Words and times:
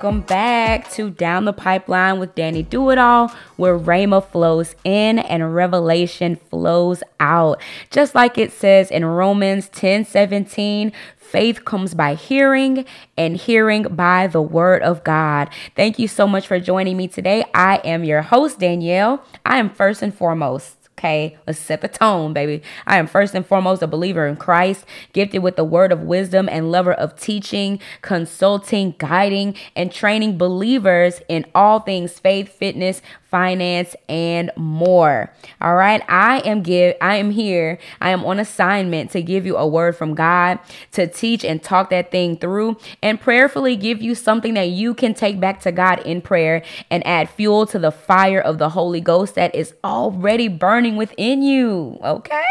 welcome 0.00 0.20
back 0.20 0.88
to 0.92 1.10
Down 1.10 1.44
the 1.44 1.52
Pipeline 1.52 2.20
with 2.20 2.36
Danny 2.36 2.62
Do 2.62 2.90
It 2.90 2.98
All, 2.98 3.34
where 3.56 3.76
Rhema 3.76 4.24
flows 4.24 4.76
in 4.84 5.18
and 5.18 5.52
revelation 5.52 6.36
flows 6.36 7.02
out. 7.18 7.60
Just 7.90 8.14
like 8.14 8.38
it 8.38 8.52
says 8.52 8.92
in 8.92 9.04
Romans 9.04 9.68
10 9.70 10.04
17, 10.04 10.92
Faith 11.16 11.64
comes 11.64 11.94
by 11.94 12.14
hearing, 12.14 12.86
and 13.16 13.36
hearing 13.36 13.82
by 13.82 14.28
the 14.28 14.40
word 14.40 14.82
of 14.82 15.02
God. 15.02 15.50
Thank 15.74 15.98
you 15.98 16.06
so 16.06 16.28
much 16.28 16.46
for 16.46 16.60
joining 16.60 16.96
me 16.96 17.08
today. 17.08 17.44
I 17.52 17.78
am 17.78 18.04
your 18.04 18.22
host, 18.22 18.60
Danielle. 18.60 19.24
I 19.44 19.58
am 19.58 19.68
first 19.68 20.00
and 20.00 20.14
foremost 20.14 20.77
Okay, 20.98 21.38
let's 21.46 21.60
set 21.60 21.80
the 21.80 21.86
tone, 21.86 22.32
baby. 22.32 22.60
I 22.84 22.98
am 22.98 23.06
first 23.06 23.32
and 23.32 23.46
foremost 23.46 23.82
a 23.82 23.86
believer 23.86 24.26
in 24.26 24.34
Christ, 24.34 24.84
gifted 25.12 25.44
with 25.44 25.54
the 25.54 25.62
word 25.62 25.92
of 25.92 26.02
wisdom 26.02 26.48
and 26.50 26.72
lover 26.72 26.92
of 26.92 27.14
teaching, 27.14 27.78
consulting, 28.02 28.96
guiding, 28.98 29.54
and 29.76 29.92
training 29.92 30.38
believers 30.38 31.20
in 31.28 31.46
all 31.54 31.78
things 31.78 32.18
faith, 32.18 32.48
fitness, 32.48 33.00
finance, 33.30 33.94
and 34.08 34.50
more. 34.56 35.32
All 35.60 35.74
right. 35.74 36.02
I 36.08 36.38
am 36.40 36.62
give 36.62 36.96
I 37.00 37.16
am 37.16 37.30
here. 37.30 37.78
I 38.00 38.10
am 38.10 38.24
on 38.24 38.38
assignment 38.38 39.10
to 39.12 39.22
give 39.22 39.46
you 39.46 39.56
a 39.56 39.66
word 39.66 39.96
from 39.96 40.14
God, 40.14 40.58
to 40.92 41.06
teach 41.06 41.44
and 41.44 41.62
talk 41.62 41.90
that 41.90 42.10
thing 42.10 42.36
through, 42.36 42.76
and 43.02 43.20
prayerfully 43.20 43.76
give 43.76 44.00
you 44.02 44.14
something 44.14 44.54
that 44.54 44.70
you 44.70 44.94
can 44.94 45.14
take 45.14 45.40
back 45.40 45.60
to 45.62 45.72
God 45.72 46.00
in 46.00 46.20
prayer 46.20 46.62
and 46.90 47.06
add 47.06 47.28
fuel 47.28 47.66
to 47.66 47.78
the 47.78 47.92
fire 47.92 48.40
of 48.40 48.58
the 48.58 48.70
Holy 48.70 49.00
Ghost 49.00 49.34
that 49.34 49.54
is 49.54 49.74
already 49.84 50.48
burning 50.48 50.96
within 50.96 51.42
you. 51.42 51.98
Okay. 52.02 52.42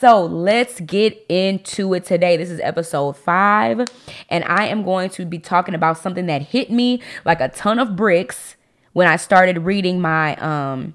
So 0.00 0.26
let's 0.26 0.80
get 0.80 1.24
into 1.28 1.94
it 1.94 2.04
today. 2.04 2.36
This 2.36 2.50
is 2.50 2.60
episode 2.60 3.16
five, 3.16 3.86
and 4.28 4.44
I 4.44 4.66
am 4.66 4.82
going 4.82 5.08
to 5.10 5.24
be 5.24 5.38
talking 5.38 5.74
about 5.74 5.96
something 5.96 6.26
that 6.26 6.42
hit 6.42 6.70
me 6.70 7.00
like 7.24 7.40
a 7.40 7.48
ton 7.48 7.78
of 7.78 7.96
bricks 7.96 8.53
when 8.94 9.06
I 9.06 9.16
started 9.16 9.58
reading 9.58 10.00
my 10.00 10.34
um 10.36 10.94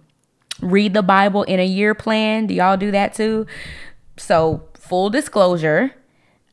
read 0.61 0.93
the 0.93 1.03
Bible 1.03 1.43
in 1.43 1.59
a 1.59 1.65
year 1.65 1.93
plan. 1.93 2.47
Do 2.47 2.53
y'all 2.53 2.77
do 2.77 2.91
that 2.91 3.13
too? 3.13 3.45
So, 4.17 4.63
full 4.73 5.09
disclosure, 5.09 5.93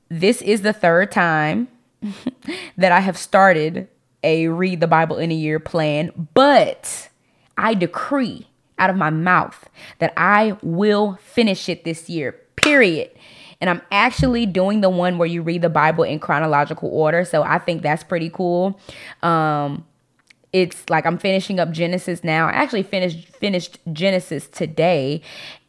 this 0.08 0.42
is 0.42 0.62
the 0.62 0.72
third 0.72 1.10
time 1.10 1.68
that 2.76 2.92
I 2.92 3.00
have 3.00 3.16
started 3.16 3.88
a 4.22 4.48
read 4.48 4.80
the 4.80 4.86
Bible 4.86 5.18
in 5.18 5.30
a 5.30 5.34
year 5.34 5.58
plan, 5.58 6.28
but 6.34 7.08
I 7.56 7.74
decree 7.74 8.48
out 8.78 8.90
of 8.90 8.96
my 8.96 9.10
mouth 9.10 9.68
that 9.98 10.12
I 10.16 10.56
will 10.62 11.18
finish 11.22 11.68
it 11.68 11.84
this 11.84 12.08
year. 12.08 12.32
Period. 12.56 13.10
And 13.60 13.70
I'm 13.70 13.80
actually 13.90 14.44
doing 14.44 14.82
the 14.82 14.90
one 14.90 15.16
where 15.16 15.28
you 15.28 15.42
read 15.42 15.62
the 15.62 15.70
Bible 15.70 16.04
in 16.04 16.18
chronological 16.18 16.90
order, 16.90 17.24
so 17.24 17.42
I 17.42 17.58
think 17.58 17.82
that's 17.82 18.04
pretty 18.04 18.30
cool. 18.30 18.78
Um 19.22 19.86
it's 20.56 20.88
like 20.88 21.04
I'm 21.04 21.18
finishing 21.18 21.60
up 21.60 21.70
Genesis 21.70 22.24
now. 22.24 22.46
I 22.46 22.52
actually 22.52 22.82
finished 22.82 23.28
finished 23.28 23.78
Genesis 23.92 24.48
today 24.48 25.20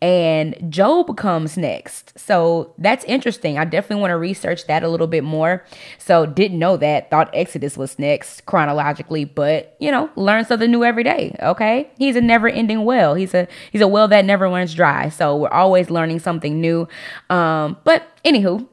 and 0.02 0.56
Job 0.72 1.18
comes 1.18 1.58
next. 1.58 2.18
So 2.18 2.74
that's 2.78 3.04
interesting. 3.04 3.58
I 3.58 3.66
definitely 3.66 4.00
want 4.00 4.12
to 4.12 4.18
research 4.18 4.66
that 4.68 4.84
a 4.84 4.88
little 4.88 5.08
bit 5.08 5.26
more. 5.26 5.66
So 5.98 6.26
didn't 6.26 6.58
know 6.58 6.78
that. 6.78 7.12
Thought 7.12 7.30
Exodus 7.34 7.76
was 7.76 8.00
next 8.00 8.46
chronologically, 8.46 9.26
but 9.26 9.76
you 9.82 9.92
know, 9.92 10.10
learn 10.16 10.46
something 10.46 10.72
new 10.72 10.86
every 10.86 11.04
day, 11.04 11.36
okay? 11.42 11.92
He's 11.98 12.16
a 12.16 12.22
never-ending 12.22 12.86
well. 12.86 13.14
He's 13.14 13.34
a 13.34 13.46
he's 13.74 13.82
a 13.82 13.90
well 13.90 14.08
that 14.08 14.24
never 14.24 14.46
runs 14.46 14.74
dry. 14.74 15.10
So 15.10 15.36
we're 15.36 15.50
always 15.50 15.90
learning 15.90 16.20
something 16.20 16.62
new. 16.62 16.88
Um 17.30 17.76
but 17.84 18.04
anywho, 18.24 18.66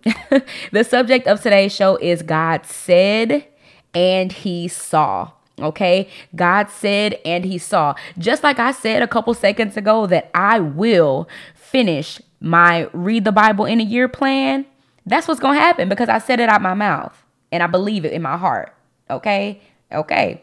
the 0.71 0.85
subject 0.85 1.27
of 1.27 1.43
today's 1.43 1.75
show 1.75 1.97
is 1.97 2.23
God 2.23 2.67
said 2.67 3.49
and 3.93 4.31
he 4.31 4.69
saw. 4.69 5.33
Okay, 5.61 6.09
God 6.35 6.69
said 6.69 7.19
and 7.25 7.45
he 7.45 7.59
saw. 7.59 7.95
Just 8.19 8.43
like 8.43 8.59
I 8.59 8.73
said 8.73 9.03
a 9.03 9.09
couple 9.09 9.33
seconds 9.35 9.77
ago 9.77 10.07
that 10.09 10.31
I 10.35 10.59
will 10.59 11.29
finish 11.55 12.21
my 12.41 12.89
read 12.93 13.25
the 13.25 13.33
Bible 13.33 13.65
in 13.65 13.81
a 13.81 13.85
year 13.85 14.09
plan. 14.09 14.67
That's 15.07 15.29
what's 15.29 15.41
to 15.57 15.61
happen 15.61 15.89
because 15.89 16.09
I 16.09 16.19
said 16.19 16.41
it 16.41 16.49
out 16.49 16.61
my 16.61 16.75
mouth 16.75 17.25
and 17.53 17.63
I 17.63 17.67
believe 17.67 18.05
it 18.05 18.13
in 18.13 18.23
my 18.23 18.37
heart. 18.37 18.75
Okay? 19.09 19.61
Okay. 19.93 20.43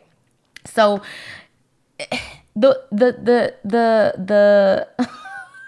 So 0.66 1.02
the 2.56 2.82
the 2.92 3.12
the 3.12 3.56
the 3.64 4.88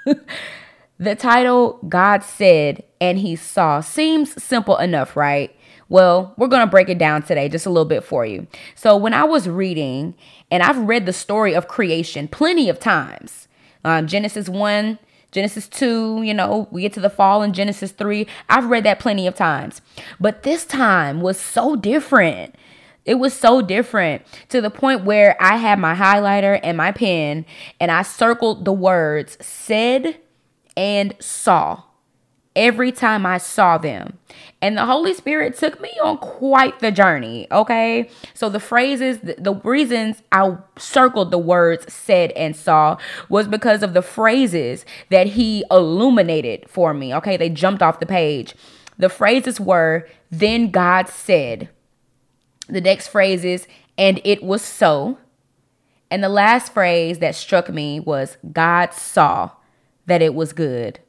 the 0.06 0.20
the 1.00 1.16
title 1.16 1.80
God 1.88 2.24
said 2.24 2.84
and 3.02 3.20
he 3.20 3.36
saw 3.36 3.82
seems 3.82 4.42
simple 4.42 4.78
enough, 4.78 5.16
right? 5.18 5.56
Well, 5.94 6.34
we're 6.38 6.48
going 6.48 6.66
to 6.66 6.72
break 6.72 6.90
it 6.90 6.98
down 6.98 7.22
today 7.22 7.48
just 7.48 7.68
a 7.68 7.70
little 7.70 7.86
bit 7.86 8.04
for 8.04 8.26
you. 8.26 8.48
So, 8.74 8.98
when 8.98 9.14
I 9.14 9.26
was 9.26 9.48
reading, 9.48 10.16
and 10.50 10.64
I've 10.64 10.80
read 10.80 11.06
the 11.06 11.14
story 11.14 11.54
of 11.54 11.68
creation 11.68 12.28
plenty 12.28 12.68
of 12.68 12.80
times 12.80 13.48
um, 13.86 14.08
Genesis 14.08 14.50
1, 14.50 14.98
Genesis 15.32 15.68
2, 15.68 16.24
you 16.24 16.34
know, 16.34 16.68
we 16.72 16.82
get 16.82 16.94
to 16.94 17.00
the 17.00 17.12
fall 17.12 17.44
in 17.44 17.54
Genesis 17.54 17.92
3. 17.92 18.26
I've 18.50 18.72
read 18.72 18.86
that 18.86 18.98
plenty 18.98 19.28
of 19.28 19.36
times. 19.36 19.82
But 20.20 20.42
this 20.42 20.66
time 20.66 21.22
was 21.22 21.40
so 21.40 21.76
different. 21.76 22.56
It 23.06 23.20
was 23.20 23.36
so 23.36 23.62
different 23.62 24.24
to 24.50 24.62
the 24.62 24.72
point 24.72 25.06
where 25.06 25.38
I 25.40 25.58
had 25.58 25.78
my 25.78 25.94
highlighter 25.94 26.60
and 26.64 26.76
my 26.76 26.92
pen 26.92 27.46
and 27.80 27.92
I 27.92 28.02
circled 28.02 28.66
the 28.66 28.74
words 28.74 29.38
said 29.46 30.18
and 30.76 31.14
saw 31.20 31.84
every 32.56 32.92
time 32.92 33.26
I 33.26 33.38
saw 33.38 33.78
them. 33.78 34.18
And 34.62 34.78
the 34.78 34.86
Holy 34.86 35.14
Spirit 35.14 35.58
took 35.58 35.82
me 35.82 35.92
on 36.02 36.18
quite 36.18 36.80
the 36.80 36.92
journey, 36.92 37.48
okay? 37.52 38.10
So 38.34 38.50
the 38.50 38.60
phrases, 38.60 39.20
the, 39.20 39.60
reasons 39.64 40.22
I 40.32 40.58
circled 40.78 41.32
the 41.32 41.38
words 41.38 41.92
said 41.92 42.32
and 42.32 42.56
saw 42.56 42.98
was 43.28 43.48
because 43.48 43.84
of 43.84 43.94
the 43.94 44.02
phrases 44.02 44.86
that 45.10 45.28
he 45.28 45.64
illuminated 45.70 46.70
for 46.70 46.94
me, 46.94 47.14
okay? 47.16 47.36
They 47.36 47.50
jumped 47.50 47.82
off 47.82 48.00
the 48.00 48.06
page. 48.06 48.56
The 48.98 49.10
phrases 49.10 49.60
were, 49.60 50.08
then 50.32 50.72
God 50.72 51.10
said. 51.10 51.70
The 52.70 52.82
next 52.82 53.10
phrase 53.10 53.44
is, 53.44 53.68
and 53.98 54.22
it 54.24 54.44
was 54.44 54.62
so. 54.62 55.18
And 56.10 56.24
the 56.24 56.30
last 56.30 56.74
phrase 56.74 57.20
that 57.20 57.36
struck 57.36 57.70
me 57.70 58.00
was, 58.00 58.38
God 58.52 58.94
saw 58.94 59.52
that 60.06 60.22
it 60.22 60.34
was 60.34 60.54
good. 60.54 61.00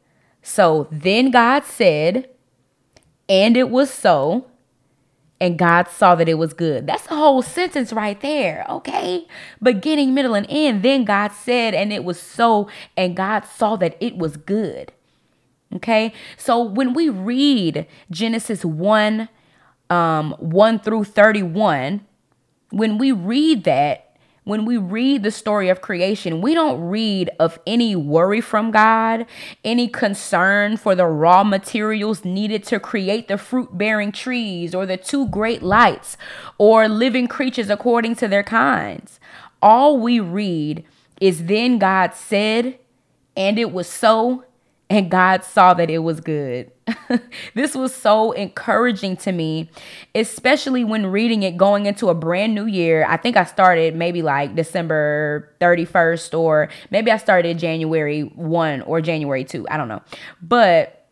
So 0.45 0.87
then 0.93 1.31
God 1.31 1.65
said, 1.65 2.29
and 3.31 3.57
it 3.57 3.71
was 3.71 3.91
so, 3.91 4.47
and 5.41 5.59
God 5.59 5.89
saw 5.89 6.15
that 6.15 6.29
it 6.29 6.35
was 6.35 6.53
good. 6.53 6.87
That's 6.87 7.07
the 7.07 7.17
whole 7.17 7.41
sentence 7.41 7.95
right 7.95 8.21
there, 8.21 8.67
okay? 8.69 9.27
Beginning, 9.63 10.13
middle, 10.13 10.35
and 10.35 10.47
end. 10.51 10.83
Then 10.83 11.05
God 11.05 11.33
said, 11.33 11.73
and 11.73 11.95
it 11.95 12.05
was 12.05 12.21
so, 12.21 12.69
and 12.95 13.17
God 13.17 13.47
saw 13.47 13.77
that 13.77 13.97
it 14.01 14.19
was 14.19 14.37
good. 14.37 14.93
Okay? 15.75 16.13
So 16.37 16.63
when 16.63 16.93
we 16.93 17.09
read 17.09 17.87
Genesis 18.11 18.67
1, 18.67 19.31
um, 19.89 20.37
1 20.39 20.79
through 20.81 21.05
31, 21.05 22.05
when 22.71 22.99
we 22.99 23.13
read 23.13 23.65
that, 23.65 24.14
when 24.45 24.67
we 24.67 24.77
read 24.77 25.23
the 25.23 25.31
story 25.31 25.71
of 25.71 25.81
creation, 25.81 26.43
we 26.43 26.55
don't 26.55 26.81
read 26.81 27.31
of 27.41 27.59
any 27.67 27.97
worry 27.97 28.43
from 28.43 28.71
God, 28.71 29.27
any 29.65 29.89
concern 29.89 30.77
for 30.77 30.95
the 30.95 31.07
raw 31.07 31.43
materials 31.43 32.25
needed 32.25 32.63
to 32.65 32.79
create 32.79 33.29
the 33.29 33.39
fruit 33.39 33.77
bearing 33.77 34.13
trees 34.13 34.75
or 34.75 34.85
the 34.85 34.99
two 34.99 35.27
great 35.29 35.63
lights 35.63 36.19
or 36.59 36.89
living 36.89 37.27
creatures 37.27 37.71
according 37.71 38.15
to 38.17 38.29
their 38.29 38.43
kinds. 38.43 39.19
All 39.63 39.99
we 39.99 40.21
read 40.21 40.85
is 41.21 41.47
then 41.47 41.79
God 41.79 42.15
said, 42.15 42.79
and 43.35 43.59
it 43.59 43.73
was 43.73 43.89
so, 43.89 44.45
and 44.95 45.11
God 45.11 45.43
saw 45.43 45.75
that 45.75 45.91
it 45.91 45.99
was 45.99 46.21
good. 46.21 46.71
this 47.55 47.75
was 47.75 47.93
so 47.93 48.31
encouraging 48.31 49.17
to 49.17 49.33
me, 49.33 49.69
especially 50.15 50.85
when 50.85 51.07
reading 51.07 51.43
it 51.43 51.57
going 51.57 51.87
into 51.87 52.11
a 52.11 52.15
brand 52.15 52.55
new 52.55 52.67
year. 52.67 53.05
I 53.09 53.17
think 53.17 53.37
I 53.37 53.43
started 53.43 53.97
maybe 53.97 54.23
like 54.23 54.55
December 54.55 55.53
31st, 55.61 56.39
or 56.39 56.69
maybe 56.93 57.11
I 57.11 57.17
started 57.17 57.59
January 57.59 58.21
1 58.21 58.83
or 58.83 59.01
January 59.01 59.43
2. 59.43 59.67
I 59.69 59.77
don't 59.77 59.89
know. 59.89 60.01
But 60.41 61.09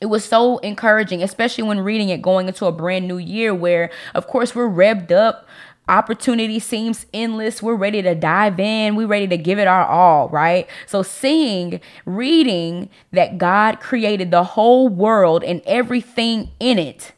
it 0.00 0.06
was 0.06 0.24
so 0.24 0.56
encouraging, 0.58 1.22
especially 1.22 1.64
when 1.64 1.80
reading 1.80 2.08
it 2.08 2.22
going 2.22 2.48
into 2.48 2.64
a 2.64 2.72
brand 2.72 3.06
new 3.06 3.18
year 3.18 3.54
where, 3.54 3.90
of 4.14 4.28
course, 4.28 4.54
we're 4.54 4.66
revved 4.66 5.12
up 5.12 5.46
opportunity 5.90 6.60
seems 6.60 7.04
endless. 7.12 7.62
We're 7.62 7.74
ready 7.74 8.00
to 8.00 8.14
dive 8.14 8.60
in. 8.60 8.94
We're 8.94 9.08
ready 9.08 9.26
to 9.26 9.36
give 9.36 9.58
it 9.58 9.66
our 9.66 9.84
all, 9.84 10.28
right? 10.28 10.68
So, 10.86 11.02
seeing, 11.02 11.80
reading 12.06 12.88
that 13.12 13.36
God 13.36 13.80
created 13.80 14.30
the 14.30 14.44
whole 14.44 14.88
world 14.88 15.42
and 15.42 15.60
everything 15.66 16.50
in 16.60 16.78
it, 16.78 17.12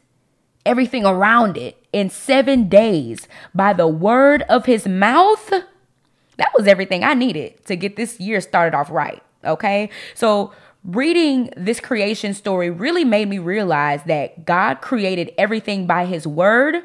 everything 0.65 1.05
around 1.05 1.55
it 1.55 1.85
in 1.93 2.09
seven 2.09 2.67
days 2.67 3.27
by 3.53 3.73
the 3.73 3.87
word 3.87 4.41
of 4.49 4.65
his 4.65 4.87
mouth, 4.87 5.49
that 6.37 6.51
was 6.57 6.67
everything 6.67 7.03
I 7.03 7.13
needed 7.13 7.63
to 7.67 7.75
get 7.75 7.95
this 7.95 8.19
year 8.19 8.41
started 8.41 8.75
off 8.75 8.89
right, 8.89 9.21
okay? 9.45 9.89
So, 10.15 10.51
reading 10.83 11.49
this 11.55 11.79
creation 11.79 12.33
story 12.33 12.69
really 12.69 13.05
made 13.05 13.29
me 13.29 13.37
realize 13.37 14.01
that 14.03 14.45
God 14.45 14.81
created 14.81 15.31
everything 15.37 15.85
by 15.85 16.05
his 16.05 16.25
word 16.25 16.83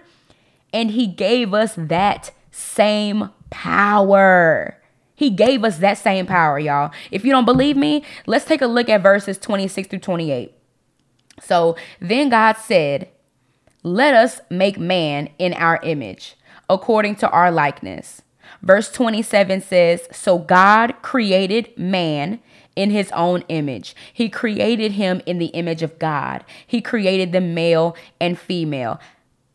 And 0.72 0.90
he 0.90 1.06
gave 1.06 1.54
us 1.54 1.74
that 1.76 2.30
same 2.50 3.30
power. 3.50 4.80
He 5.14 5.30
gave 5.30 5.64
us 5.64 5.78
that 5.78 5.98
same 5.98 6.26
power, 6.26 6.58
y'all. 6.58 6.92
If 7.10 7.24
you 7.24 7.32
don't 7.32 7.44
believe 7.44 7.76
me, 7.76 8.04
let's 8.26 8.44
take 8.44 8.62
a 8.62 8.66
look 8.66 8.88
at 8.88 9.02
verses 9.02 9.38
26 9.38 9.88
through 9.88 9.98
28. 10.00 10.54
So 11.40 11.76
then 12.00 12.28
God 12.28 12.56
said, 12.56 13.08
Let 13.82 14.14
us 14.14 14.40
make 14.50 14.78
man 14.78 15.30
in 15.38 15.54
our 15.54 15.80
image, 15.82 16.36
according 16.68 17.16
to 17.16 17.30
our 17.30 17.50
likeness. 17.50 18.22
Verse 18.62 18.90
27 18.90 19.60
says, 19.60 20.08
So 20.12 20.38
God 20.38 20.94
created 21.02 21.76
man 21.76 22.40
in 22.76 22.90
his 22.90 23.10
own 23.12 23.42
image. 23.48 23.96
He 24.12 24.28
created 24.28 24.92
him 24.92 25.20
in 25.26 25.38
the 25.38 25.46
image 25.46 25.82
of 25.82 25.98
God. 25.98 26.44
He 26.66 26.80
created 26.80 27.32
the 27.32 27.40
male 27.40 27.96
and 28.20 28.38
female. 28.38 29.00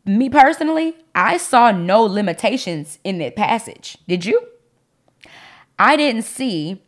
Me 0.06 0.28
personally, 0.28 0.96
I 1.14 1.38
saw 1.38 1.70
no 1.70 2.02
limitations 2.02 2.98
in 3.04 3.18
that 3.18 3.36
passage. 3.36 3.96
Did 4.06 4.26
you? 4.26 4.48
I 5.78 5.96
didn't 5.96 6.22
see, 6.22 6.82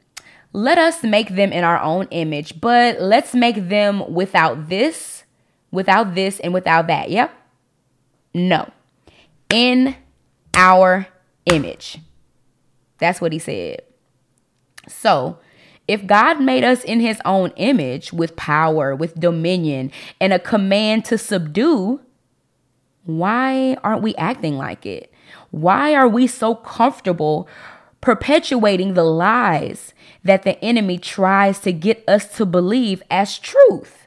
let 0.52 0.78
us 0.78 1.02
make 1.02 1.30
them 1.30 1.52
in 1.52 1.64
our 1.64 1.80
own 1.80 2.08
image, 2.10 2.60
but 2.60 3.00
let's 3.00 3.34
make 3.34 3.68
them 3.68 4.12
without 4.12 4.68
this, 4.68 5.24
without 5.70 6.14
this, 6.14 6.40
and 6.40 6.52
without 6.52 6.86
that. 6.86 7.10
Yep. 7.10 7.32
No. 8.34 8.70
In 9.50 9.96
our 10.54 11.06
image. 11.46 11.98
That's 12.98 13.20
what 13.20 13.32
he 13.32 13.38
said. 13.38 13.82
So, 14.88 15.38
if 15.88 16.06
God 16.06 16.40
made 16.40 16.64
us 16.64 16.82
in 16.82 17.00
his 17.00 17.20
own 17.24 17.50
image 17.56 18.12
with 18.12 18.36
power, 18.36 18.94
with 18.94 19.18
dominion, 19.18 19.92
and 20.20 20.32
a 20.32 20.38
command 20.38 21.04
to 21.06 21.18
subdue, 21.18 22.00
why 23.06 23.74
aren't 23.82 24.02
we 24.02 24.14
acting 24.16 24.56
like 24.56 24.84
it? 24.84 25.12
Why 25.50 25.94
are 25.94 26.08
we 26.08 26.26
so 26.26 26.54
comfortable 26.54 27.48
perpetuating 28.00 28.94
the 28.94 29.04
lies 29.04 29.94
that 30.22 30.42
the 30.42 30.62
enemy 30.64 30.98
tries 30.98 31.58
to 31.60 31.72
get 31.72 32.04
us 32.08 32.36
to 32.36 32.44
believe 32.44 33.02
as 33.10 33.38
truth? 33.38 34.06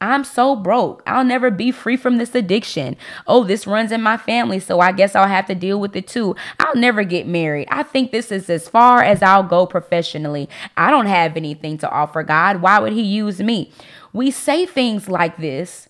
I'm 0.00 0.22
so 0.22 0.54
broke. 0.54 1.02
I'll 1.06 1.24
never 1.24 1.50
be 1.50 1.72
free 1.72 1.96
from 1.96 2.18
this 2.18 2.34
addiction. 2.34 2.96
Oh, 3.26 3.42
this 3.42 3.66
runs 3.66 3.90
in 3.90 4.00
my 4.00 4.16
family, 4.16 4.60
so 4.60 4.78
I 4.78 4.92
guess 4.92 5.16
I'll 5.16 5.26
have 5.26 5.46
to 5.46 5.56
deal 5.56 5.80
with 5.80 5.96
it 5.96 6.06
too. 6.06 6.36
I'll 6.60 6.76
never 6.76 7.02
get 7.02 7.26
married. 7.26 7.66
I 7.70 7.82
think 7.82 8.12
this 8.12 8.30
is 8.30 8.48
as 8.48 8.68
far 8.68 9.02
as 9.02 9.22
I'll 9.22 9.42
go 9.42 9.66
professionally. 9.66 10.48
I 10.76 10.90
don't 10.90 11.06
have 11.06 11.36
anything 11.36 11.78
to 11.78 11.90
offer 11.90 12.22
God. 12.22 12.62
Why 12.62 12.78
would 12.78 12.92
He 12.92 13.02
use 13.02 13.40
me? 13.40 13.72
We 14.12 14.30
say 14.30 14.66
things 14.66 15.08
like 15.08 15.36
this 15.38 15.87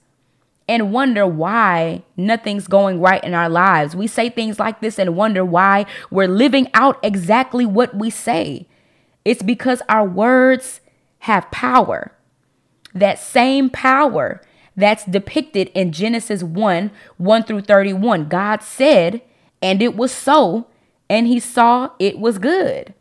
and 0.68 0.92
wonder 0.92 1.26
why 1.26 2.02
nothing's 2.16 2.66
going 2.66 3.00
right 3.00 3.24
in 3.24 3.34
our 3.34 3.48
lives. 3.48 3.96
We 3.96 4.06
say 4.06 4.28
things 4.28 4.58
like 4.58 4.80
this 4.80 4.98
and 4.98 5.16
wonder 5.16 5.44
why 5.44 5.86
we're 6.10 6.28
living 6.28 6.68
out 6.74 6.98
exactly 7.02 7.64
what 7.64 7.96
we 7.96 8.10
say. 8.10 8.68
It's 9.24 9.42
because 9.42 9.82
our 9.88 10.04
words 10.04 10.80
have 11.20 11.50
power 11.50 12.12
that 12.94 13.18
same 13.18 13.70
power 13.70 14.40
that's 14.76 15.04
depicted 15.04 15.68
in 15.74 15.92
Genesis 15.92 16.42
1 16.42 16.90
1 17.16 17.42
through 17.44 17.62
31. 17.62 18.28
God 18.28 18.62
said, 18.62 19.22
and 19.60 19.82
it 19.82 19.96
was 19.96 20.12
so, 20.12 20.66
and 21.10 21.26
he 21.26 21.40
saw 21.40 21.90
it 21.98 22.18
was 22.18 22.38
good. 22.38 22.94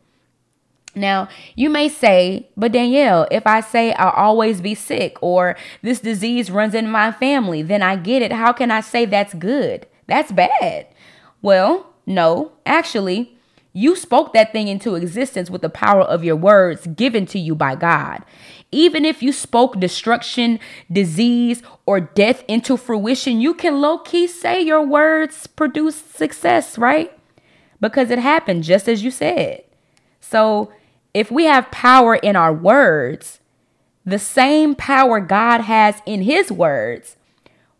Now, 0.98 1.28
you 1.54 1.70
may 1.70 1.88
say, 1.88 2.48
but 2.56 2.72
Danielle, 2.72 3.26
if 3.30 3.46
I 3.46 3.60
say 3.60 3.92
I'll 3.94 4.10
always 4.10 4.60
be 4.60 4.74
sick 4.74 5.16
or 5.20 5.56
this 5.82 6.00
disease 6.00 6.50
runs 6.50 6.74
in 6.74 6.90
my 6.90 7.12
family, 7.12 7.62
then 7.62 7.82
I 7.82 7.96
get 7.96 8.22
it. 8.22 8.32
How 8.32 8.52
can 8.52 8.70
I 8.70 8.80
say 8.80 9.04
that's 9.04 9.34
good? 9.34 9.86
That's 10.06 10.32
bad. 10.32 10.86
Well, 11.40 11.86
no, 12.06 12.52
actually, 12.66 13.38
you 13.72 13.94
spoke 13.94 14.32
that 14.32 14.52
thing 14.52 14.66
into 14.66 14.94
existence 14.96 15.50
with 15.50 15.62
the 15.62 15.68
power 15.68 16.02
of 16.02 16.24
your 16.24 16.36
words 16.36 16.86
given 16.88 17.26
to 17.26 17.38
you 17.38 17.54
by 17.54 17.76
God. 17.76 18.24
Even 18.72 19.04
if 19.04 19.22
you 19.22 19.32
spoke 19.32 19.78
destruction, 19.78 20.58
disease, 20.90 21.62
or 21.86 22.00
death 22.00 22.42
into 22.48 22.76
fruition, 22.76 23.40
you 23.40 23.54
can 23.54 23.80
low 23.80 23.98
key 23.98 24.26
say 24.26 24.60
your 24.60 24.84
words 24.84 25.46
produce 25.46 25.96
success, 25.96 26.76
right? 26.76 27.16
Because 27.80 28.10
it 28.10 28.18
happened 28.18 28.64
just 28.64 28.88
as 28.88 29.04
you 29.04 29.10
said. 29.10 29.62
So 30.20 30.72
if 31.18 31.32
we 31.32 31.46
have 31.46 31.72
power 31.72 32.14
in 32.14 32.36
our 32.36 32.52
words, 32.52 33.40
the 34.06 34.20
same 34.20 34.76
power 34.76 35.18
God 35.18 35.62
has 35.62 36.00
in 36.06 36.22
his 36.22 36.52
words, 36.52 37.16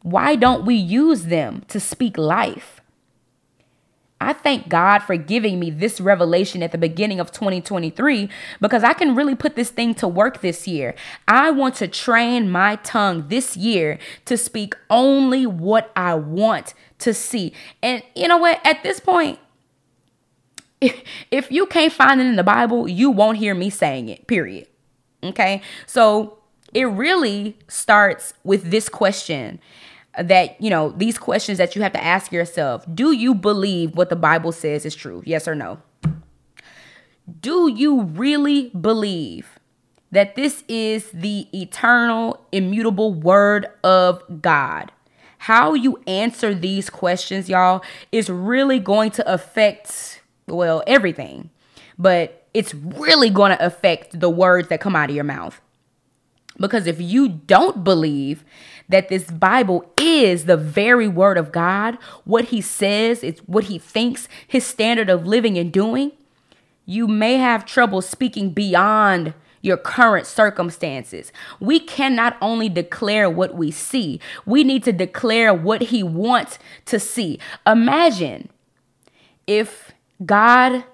why 0.02 0.34
don't 0.34 0.64
we 0.64 0.74
use 0.74 1.26
them 1.26 1.64
to 1.68 1.78
speak 1.78 2.18
life? 2.18 2.80
I 4.20 4.32
thank 4.32 4.68
God 4.68 4.98
for 5.04 5.16
giving 5.16 5.60
me 5.60 5.70
this 5.70 6.00
revelation 6.00 6.64
at 6.64 6.72
the 6.72 6.78
beginning 6.78 7.20
of 7.20 7.30
2023 7.30 8.28
because 8.60 8.82
I 8.82 8.92
can 8.92 9.14
really 9.14 9.36
put 9.36 9.54
this 9.54 9.70
thing 9.70 9.94
to 9.94 10.08
work 10.08 10.40
this 10.40 10.66
year. 10.66 10.96
I 11.28 11.52
want 11.52 11.76
to 11.76 11.86
train 11.86 12.50
my 12.50 12.76
tongue 12.76 13.28
this 13.28 13.56
year 13.56 14.00
to 14.24 14.36
speak 14.36 14.74
only 14.90 15.46
what 15.46 15.92
I 15.94 16.16
want 16.16 16.74
to 16.98 17.14
see. 17.14 17.52
And 17.80 18.02
you 18.16 18.26
know 18.26 18.38
what? 18.38 18.60
At 18.66 18.82
this 18.82 18.98
point, 18.98 19.38
if, 21.30 21.50
you 21.50 21.66
can't 21.66 21.92
find 21.92 22.20
it 22.20 22.26
in 22.26 22.36
the 22.36 22.44
Bible, 22.44 22.88
you 22.88 23.10
won't 23.10 23.38
hear 23.38 23.54
me 23.54 23.70
saying 23.70 24.08
it, 24.08 24.26
period. 24.26 24.66
Okay? 25.22 25.62
So 25.86 26.38
it 26.72 26.84
really 26.84 27.56
starts 27.68 28.34
with 28.44 28.70
this 28.70 28.88
question 28.88 29.60
that, 30.18 30.60
you 30.60 30.70
know, 30.70 30.90
these 30.90 31.18
questions 31.18 31.58
that 31.58 31.76
you 31.76 31.82
have 31.82 31.92
to 31.92 32.02
ask 32.02 32.32
yourself. 32.32 32.84
Do 32.92 33.12
you 33.12 33.34
believe 33.34 33.96
what 33.96 34.10
the 34.10 34.16
Bible 34.16 34.52
says 34.52 34.84
is 34.84 34.94
true? 34.94 35.22
Yes 35.24 35.46
or 35.46 35.54
no? 35.54 35.80
Do 37.40 37.68
you 37.68 38.02
really 38.02 38.70
believe 38.70 39.58
that 40.10 40.34
this 40.34 40.64
is 40.66 41.10
the 41.12 41.46
eternal, 41.52 42.46
immutable 42.52 43.12
word 43.12 43.66
of 43.84 44.40
God? 44.40 44.90
How 45.42 45.74
you 45.74 46.02
answer 46.06 46.54
these 46.54 46.90
questions, 46.90 47.48
y'all, 47.48 47.82
is 48.10 48.28
really 48.28 48.80
going 48.80 49.10
to 49.12 49.32
affect, 49.32 50.17
well, 50.48 50.82
everything. 50.86 51.50
But 51.98 52.46
it's 52.54 52.74
really 52.74 53.30
going 53.30 53.56
to 53.56 53.64
affect 53.64 54.18
the 54.18 54.30
words 54.30 54.68
that 54.68 54.80
come 54.80 54.96
out 54.96 55.10
of 55.10 55.16
your 55.16 55.24
mouth. 55.24 55.60
Because 56.58 56.86
if 56.86 57.00
you 57.00 57.28
don't 57.28 57.84
believe 57.84 58.44
that 58.88 59.08
this 59.08 59.30
Bible 59.30 59.92
is 59.96 60.46
the 60.46 60.56
very 60.56 61.06
word 61.06 61.38
of 61.38 61.52
God, 61.52 61.96
what 62.24 62.46
he 62.46 62.60
says, 62.60 63.22
it's 63.22 63.40
what 63.40 63.64
he 63.64 63.78
thinks, 63.78 64.28
his 64.46 64.66
standard 64.66 65.08
of 65.08 65.26
living 65.26 65.56
and 65.56 65.72
doing, 65.72 66.12
you 66.84 67.06
may 67.06 67.34
have 67.34 67.64
trouble 67.64 68.00
speaking 68.00 68.50
beyond 68.50 69.34
your 69.60 69.76
current 69.76 70.26
circumstances. 70.26 71.32
We 71.60 71.80
cannot 71.80 72.36
only 72.40 72.68
declare 72.68 73.28
what 73.28 73.54
we 73.54 73.70
see, 73.70 74.20
we 74.46 74.64
need 74.64 74.82
to 74.84 74.92
declare 74.92 75.52
what 75.52 75.82
he 75.82 76.02
wants 76.02 76.58
to 76.86 76.98
see. 76.98 77.38
Imagine 77.66 78.48
if 79.46 79.92
God 80.24 80.84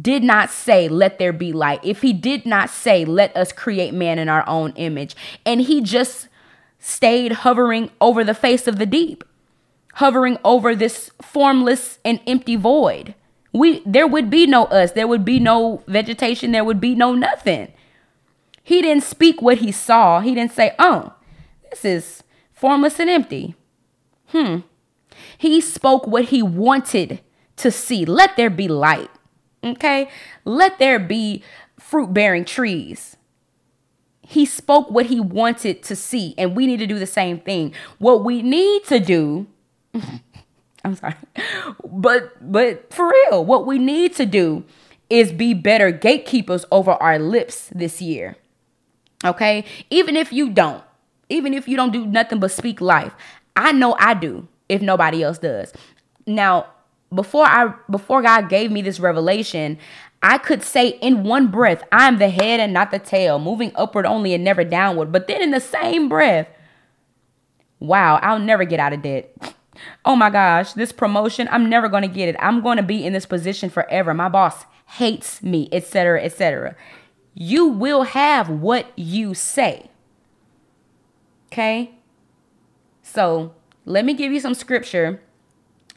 did 0.00 0.22
not 0.22 0.50
say, 0.50 0.88
Let 0.88 1.18
there 1.18 1.32
be 1.32 1.52
light, 1.52 1.80
if 1.82 2.02
he 2.02 2.12
did 2.12 2.46
not 2.46 2.70
say, 2.70 3.04
Let 3.04 3.36
us 3.36 3.52
create 3.52 3.94
man 3.94 4.18
in 4.18 4.28
our 4.28 4.46
own 4.48 4.72
image, 4.76 5.16
and 5.44 5.60
he 5.62 5.80
just 5.80 6.28
stayed 6.78 7.32
hovering 7.32 7.90
over 8.00 8.22
the 8.22 8.34
face 8.34 8.68
of 8.68 8.78
the 8.78 8.86
deep, 8.86 9.24
hovering 9.94 10.38
over 10.44 10.74
this 10.74 11.10
formless 11.22 11.98
and 12.04 12.20
empty 12.26 12.56
void. 12.56 13.14
We 13.52 13.82
there 13.86 14.06
would 14.06 14.28
be 14.28 14.46
no 14.46 14.64
us, 14.66 14.92
there 14.92 15.08
would 15.08 15.24
be 15.24 15.40
no 15.40 15.82
vegetation, 15.86 16.52
there 16.52 16.64
would 16.64 16.80
be 16.80 16.94
no 16.94 17.14
nothing. 17.14 17.72
He 18.62 18.82
didn't 18.82 19.04
speak 19.04 19.40
what 19.40 19.58
he 19.58 19.72
saw. 19.72 20.20
He 20.20 20.34
didn't 20.34 20.52
say, 20.52 20.74
"Oh, 20.78 21.14
this 21.70 21.84
is 21.84 22.22
formless 22.52 23.00
and 23.00 23.08
empty." 23.08 23.54
Hmm. 24.28 24.58
He 25.38 25.60
spoke 25.60 26.06
what 26.06 26.26
he 26.26 26.42
wanted 26.42 27.20
to 27.56 27.70
see. 27.70 28.04
Let 28.04 28.36
there 28.36 28.50
be 28.50 28.68
light. 28.68 29.10
Okay? 29.64 30.08
Let 30.44 30.78
there 30.78 30.98
be 30.98 31.42
fruit 31.78 32.12
bearing 32.12 32.44
trees 32.44 33.16
he 34.28 34.44
spoke 34.44 34.90
what 34.90 35.06
he 35.06 35.20
wanted 35.20 35.82
to 35.84 35.94
see 35.94 36.34
and 36.36 36.56
we 36.56 36.66
need 36.66 36.78
to 36.78 36.86
do 36.86 36.98
the 36.98 37.06
same 37.06 37.38
thing 37.38 37.72
what 37.98 38.24
we 38.24 38.42
need 38.42 38.84
to 38.84 38.98
do 38.98 39.46
i'm 40.84 40.96
sorry 40.96 41.14
but 41.84 42.32
but 42.40 42.92
for 42.92 43.08
real 43.08 43.44
what 43.44 43.66
we 43.66 43.78
need 43.78 44.14
to 44.14 44.26
do 44.26 44.64
is 45.08 45.30
be 45.30 45.54
better 45.54 45.92
gatekeepers 45.92 46.64
over 46.72 46.92
our 46.92 47.18
lips 47.18 47.70
this 47.72 48.02
year 48.02 48.36
okay 49.24 49.64
even 49.90 50.16
if 50.16 50.32
you 50.32 50.50
don't 50.50 50.82
even 51.28 51.54
if 51.54 51.68
you 51.68 51.76
don't 51.76 51.92
do 51.92 52.04
nothing 52.04 52.40
but 52.40 52.50
speak 52.50 52.80
life 52.80 53.14
i 53.54 53.70
know 53.70 53.94
i 54.00 54.12
do 54.12 54.48
if 54.68 54.82
nobody 54.82 55.22
else 55.22 55.38
does 55.38 55.72
now 56.26 56.66
before 57.14 57.46
i 57.46 57.72
before 57.90 58.22
god 58.22 58.48
gave 58.48 58.70
me 58.70 58.82
this 58.82 58.98
revelation 58.98 59.78
I 60.22 60.38
could 60.38 60.62
say 60.62 60.88
in 60.88 61.22
one 61.22 61.48
breath, 61.48 61.84
I'm 61.92 62.18
the 62.18 62.30
head 62.30 62.58
and 62.58 62.72
not 62.72 62.90
the 62.90 62.98
tail, 62.98 63.38
moving 63.38 63.72
upward 63.74 64.06
only 64.06 64.34
and 64.34 64.42
never 64.42 64.64
downward. 64.64 65.12
But 65.12 65.28
then 65.28 65.42
in 65.42 65.50
the 65.52 65.60
same 65.60 66.08
breath, 66.08 66.48
wow, 67.78 68.16
I'll 68.22 68.38
never 68.38 68.64
get 68.64 68.80
out 68.80 68.92
of 68.92 69.02
debt. 69.02 69.54
oh 70.04 70.16
my 70.16 70.30
gosh, 70.30 70.72
this 70.72 70.90
promotion, 70.90 71.48
I'm 71.50 71.68
never 71.68 71.88
going 71.88 72.02
to 72.02 72.08
get 72.08 72.28
it. 72.28 72.36
I'm 72.40 72.60
going 72.60 72.76
to 72.76 72.82
be 72.82 73.04
in 73.04 73.12
this 73.12 73.26
position 73.26 73.70
forever. 73.70 74.14
My 74.14 74.28
boss 74.28 74.64
hates 74.86 75.42
me, 75.42 75.68
etc., 75.70 76.22
etc. 76.24 76.74
You 77.34 77.66
will 77.66 78.02
have 78.02 78.48
what 78.48 78.90
you 78.96 79.34
say. 79.34 79.90
Okay? 81.52 81.92
So, 83.02 83.54
let 83.84 84.04
me 84.04 84.14
give 84.14 84.32
you 84.32 84.40
some 84.40 84.54
scripture 84.54 85.22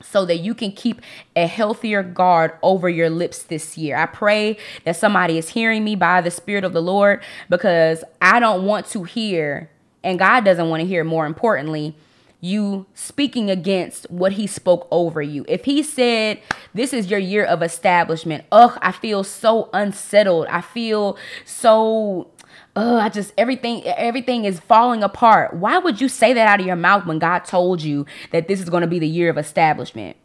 so 0.02 0.26
that 0.26 0.38
you 0.38 0.54
can 0.54 0.72
keep 0.72 1.02
a 1.36 1.48
healthier 1.48 2.04
guard 2.04 2.54
over 2.62 2.90
your 2.90 3.10
lips 3.10 3.44
this 3.44 3.78
year. 3.78 3.98
I 3.98 4.06
pray 4.06 4.58
that 4.86 4.96
somebody 4.96 5.38
is 5.38 5.50
hearing 5.50 5.84
me 5.84 5.96
by 5.96 6.22
the 6.22 6.32
Spirit 6.32 6.64
of 6.64 6.74
the 6.74 6.82
Lord 6.82 7.24
because 7.50 8.04
I 8.22 8.40
don't 8.40 8.66
want 8.66 8.88
to 8.88 9.04
hear, 9.04 9.70
and 10.04 10.20
God 10.20 10.46
doesn't 10.46 10.70
want 10.70 10.82
to 10.82 10.88
hear, 10.88 11.04
more 11.04 11.26
importantly, 11.26 11.96
you 12.42 12.86
speaking 12.94 13.50
against 13.50 14.10
what 14.10 14.34
he 14.34 14.48
spoke 14.48 14.88
over 14.92 15.22
you. 15.22 15.44
If 15.48 15.66
he 15.66 15.84
said, 15.84 16.40
This 16.74 16.94
is 16.94 17.12
your 17.12 17.20
year 17.20 17.44
of 17.44 17.62
establishment, 17.62 18.46
ugh, 18.52 18.78
I 18.82 18.94
feel 18.94 19.24
so 19.24 19.70
unsettled. 19.74 20.48
I 20.48 20.62
feel 20.62 21.18
so 21.44 22.30
oh, 22.76 22.98
I 22.98 23.10
just 23.10 23.34
everything 23.38 23.86
everything 23.86 24.46
is 24.46 24.60
falling 24.60 25.04
apart. 25.04 25.54
Why 25.54 25.78
would 25.78 26.02
you 26.02 26.10
say 26.10 26.34
that 26.34 26.48
out 26.48 26.60
of 26.60 26.66
your 26.66 26.76
mouth 26.76 27.06
when 27.06 27.20
God 27.20 27.40
told 27.40 27.82
you 27.82 28.06
that 28.32 28.48
this 28.48 28.60
is 28.60 28.70
going 28.70 28.82
to 28.82 28.88
be 28.88 29.00
the 29.00 29.08
year 29.08 29.30
of 29.30 29.38
establishment? 29.38 30.18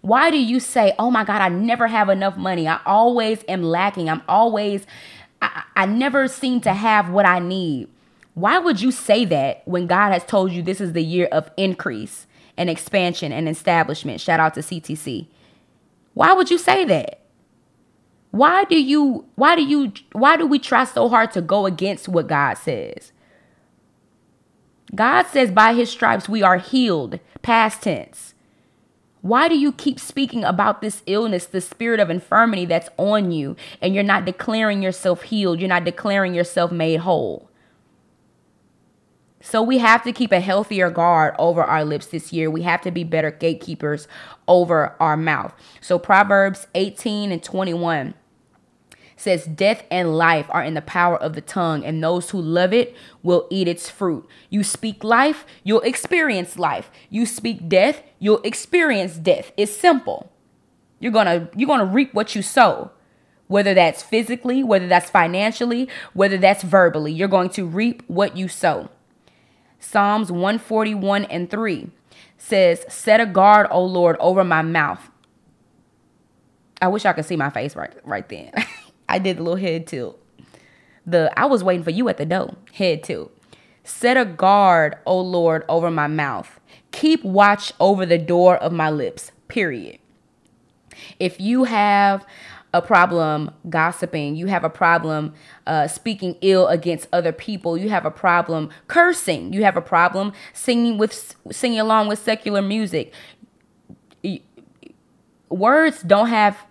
Why 0.00 0.30
do 0.30 0.38
you 0.38 0.60
say, 0.60 0.94
"Oh 0.98 1.10
my 1.10 1.24
God, 1.24 1.40
I 1.40 1.48
never 1.48 1.86
have 1.86 2.08
enough 2.08 2.36
money. 2.36 2.68
I 2.68 2.80
always 2.84 3.44
am 3.48 3.62
lacking. 3.62 4.08
I'm 4.08 4.22
always 4.28 4.86
I, 5.40 5.64
I 5.76 5.86
never 5.86 6.28
seem 6.28 6.60
to 6.62 6.72
have 6.72 7.10
what 7.10 7.26
I 7.26 7.38
need." 7.38 7.88
Why 8.34 8.58
would 8.58 8.80
you 8.80 8.90
say 8.90 9.24
that 9.26 9.62
when 9.66 9.86
God 9.86 10.12
has 10.12 10.24
told 10.24 10.50
you 10.50 10.60
this 10.60 10.80
is 10.80 10.92
the 10.92 11.04
year 11.04 11.28
of 11.30 11.50
increase 11.56 12.26
and 12.56 12.68
expansion 12.68 13.32
and 13.32 13.48
establishment? 13.48 14.20
Shout 14.20 14.40
out 14.40 14.54
to 14.54 14.60
CTC. 14.60 15.28
Why 16.14 16.32
would 16.32 16.50
you 16.50 16.58
say 16.58 16.84
that? 16.84 17.20
Why 18.34 18.64
do 18.64 18.74
you 18.74 19.26
why 19.36 19.54
do 19.54 19.62
you 19.62 19.92
why 20.10 20.36
do 20.36 20.44
we 20.44 20.58
try 20.58 20.82
so 20.82 21.08
hard 21.08 21.30
to 21.34 21.40
go 21.40 21.66
against 21.66 22.08
what 22.08 22.26
God 22.26 22.54
says? 22.54 23.12
God 24.92 25.28
says 25.28 25.52
by 25.52 25.72
his 25.72 25.88
stripes 25.88 26.28
we 26.28 26.42
are 26.42 26.58
healed, 26.58 27.20
past 27.42 27.82
tense. 27.82 28.34
Why 29.20 29.46
do 29.46 29.56
you 29.56 29.70
keep 29.70 30.00
speaking 30.00 30.42
about 30.42 30.80
this 30.80 31.04
illness, 31.06 31.46
the 31.46 31.60
spirit 31.60 32.00
of 32.00 32.10
infirmity 32.10 32.64
that's 32.64 32.88
on 32.96 33.30
you, 33.30 33.54
and 33.80 33.94
you're 33.94 34.02
not 34.02 34.24
declaring 34.24 34.82
yourself 34.82 35.22
healed? 35.22 35.60
You're 35.60 35.68
not 35.68 35.84
declaring 35.84 36.34
yourself 36.34 36.72
made 36.72 37.02
whole. 37.02 37.48
So 39.40 39.62
we 39.62 39.78
have 39.78 40.02
to 40.02 40.12
keep 40.12 40.32
a 40.32 40.40
healthier 40.40 40.90
guard 40.90 41.36
over 41.38 41.62
our 41.62 41.84
lips 41.84 42.06
this 42.06 42.32
year. 42.32 42.50
We 42.50 42.62
have 42.62 42.80
to 42.80 42.90
be 42.90 43.04
better 43.04 43.30
gatekeepers 43.30 44.08
over 44.48 44.96
our 44.98 45.16
mouth. 45.16 45.54
So 45.80 46.00
Proverbs 46.00 46.66
18 46.74 47.30
and 47.30 47.40
21 47.40 48.14
says 49.16 49.46
death 49.46 49.84
and 49.90 50.16
life 50.16 50.46
are 50.50 50.62
in 50.62 50.74
the 50.74 50.82
power 50.82 51.16
of 51.16 51.34
the 51.34 51.40
tongue 51.40 51.84
and 51.84 52.02
those 52.02 52.30
who 52.30 52.40
love 52.40 52.72
it 52.72 52.94
will 53.22 53.46
eat 53.50 53.68
its 53.68 53.88
fruit. 53.88 54.26
You 54.50 54.62
speak 54.62 55.04
life 55.04 55.44
you'll 55.62 55.80
experience 55.80 56.58
life. 56.58 56.90
You 57.10 57.26
speak 57.26 57.68
death 57.68 58.02
you'll 58.18 58.42
experience 58.42 59.16
death. 59.16 59.52
It's 59.56 59.74
simple. 59.74 60.30
You're 60.98 61.12
gonna 61.12 61.48
you're 61.56 61.66
gonna 61.66 61.84
reap 61.84 62.14
what 62.14 62.34
you 62.34 62.42
sow 62.42 62.90
whether 63.46 63.74
that's 63.74 64.02
physically 64.02 64.64
whether 64.64 64.88
that's 64.88 65.10
financially 65.10 65.88
whether 66.12 66.38
that's 66.38 66.62
verbally. 66.62 67.12
You're 67.12 67.28
going 67.28 67.50
to 67.50 67.66
reap 67.66 68.02
what 68.08 68.36
you 68.36 68.48
sow. 68.48 68.88
Psalms 69.78 70.32
141 70.32 71.24
and 71.26 71.50
3 71.50 71.90
says 72.38 72.84
set 72.88 73.20
a 73.20 73.26
guard 73.26 73.66
o 73.70 73.84
lord 73.84 74.16
over 74.18 74.44
my 74.44 74.62
mouth. 74.62 75.10
I 76.82 76.88
wish 76.88 77.04
i 77.06 77.12
could 77.12 77.24
see 77.24 77.36
my 77.36 77.50
face 77.50 77.76
right 77.76 77.92
right 78.04 78.28
then 78.28 78.52
I 79.08 79.18
did 79.18 79.38
the 79.38 79.42
little 79.42 79.56
head 79.56 79.86
tilt. 79.86 80.20
The 81.06 81.32
I 81.38 81.46
was 81.46 81.62
waiting 81.62 81.84
for 81.84 81.90
you 81.90 82.08
at 82.08 82.16
the 82.16 82.26
door. 82.26 82.54
Head 82.72 83.02
tilt. 83.02 83.30
Set 83.84 84.16
a 84.16 84.24
guard, 84.24 84.96
O 85.04 85.20
Lord, 85.20 85.64
over 85.68 85.90
my 85.90 86.06
mouth. 86.06 86.60
Keep 86.90 87.24
watch 87.24 87.72
over 87.78 88.06
the 88.06 88.18
door 88.18 88.56
of 88.56 88.72
my 88.72 88.90
lips. 88.90 89.30
Period. 89.48 89.98
If 91.18 91.40
you 91.40 91.64
have 91.64 92.24
a 92.72 92.82
problem 92.82 93.52
gossiping, 93.70 94.34
you 94.34 94.48
have 94.48 94.64
a 94.64 94.70
problem 94.70 95.32
uh, 95.66 95.86
speaking 95.86 96.36
ill 96.40 96.66
against 96.66 97.06
other 97.12 97.30
people, 97.30 97.78
you 97.78 97.88
have 97.88 98.04
a 98.04 98.10
problem 98.10 98.68
cursing, 98.88 99.52
you 99.52 99.62
have 99.62 99.76
a 99.76 99.80
problem 99.80 100.32
singing 100.52 100.98
with 100.98 101.36
singing 101.52 101.78
along 101.78 102.08
with 102.08 102.18
secular 102.18 102.60
music. 102.60 103.12
Words 105.48 106.02
don't 106.02 106.28
have. 106.28 106.66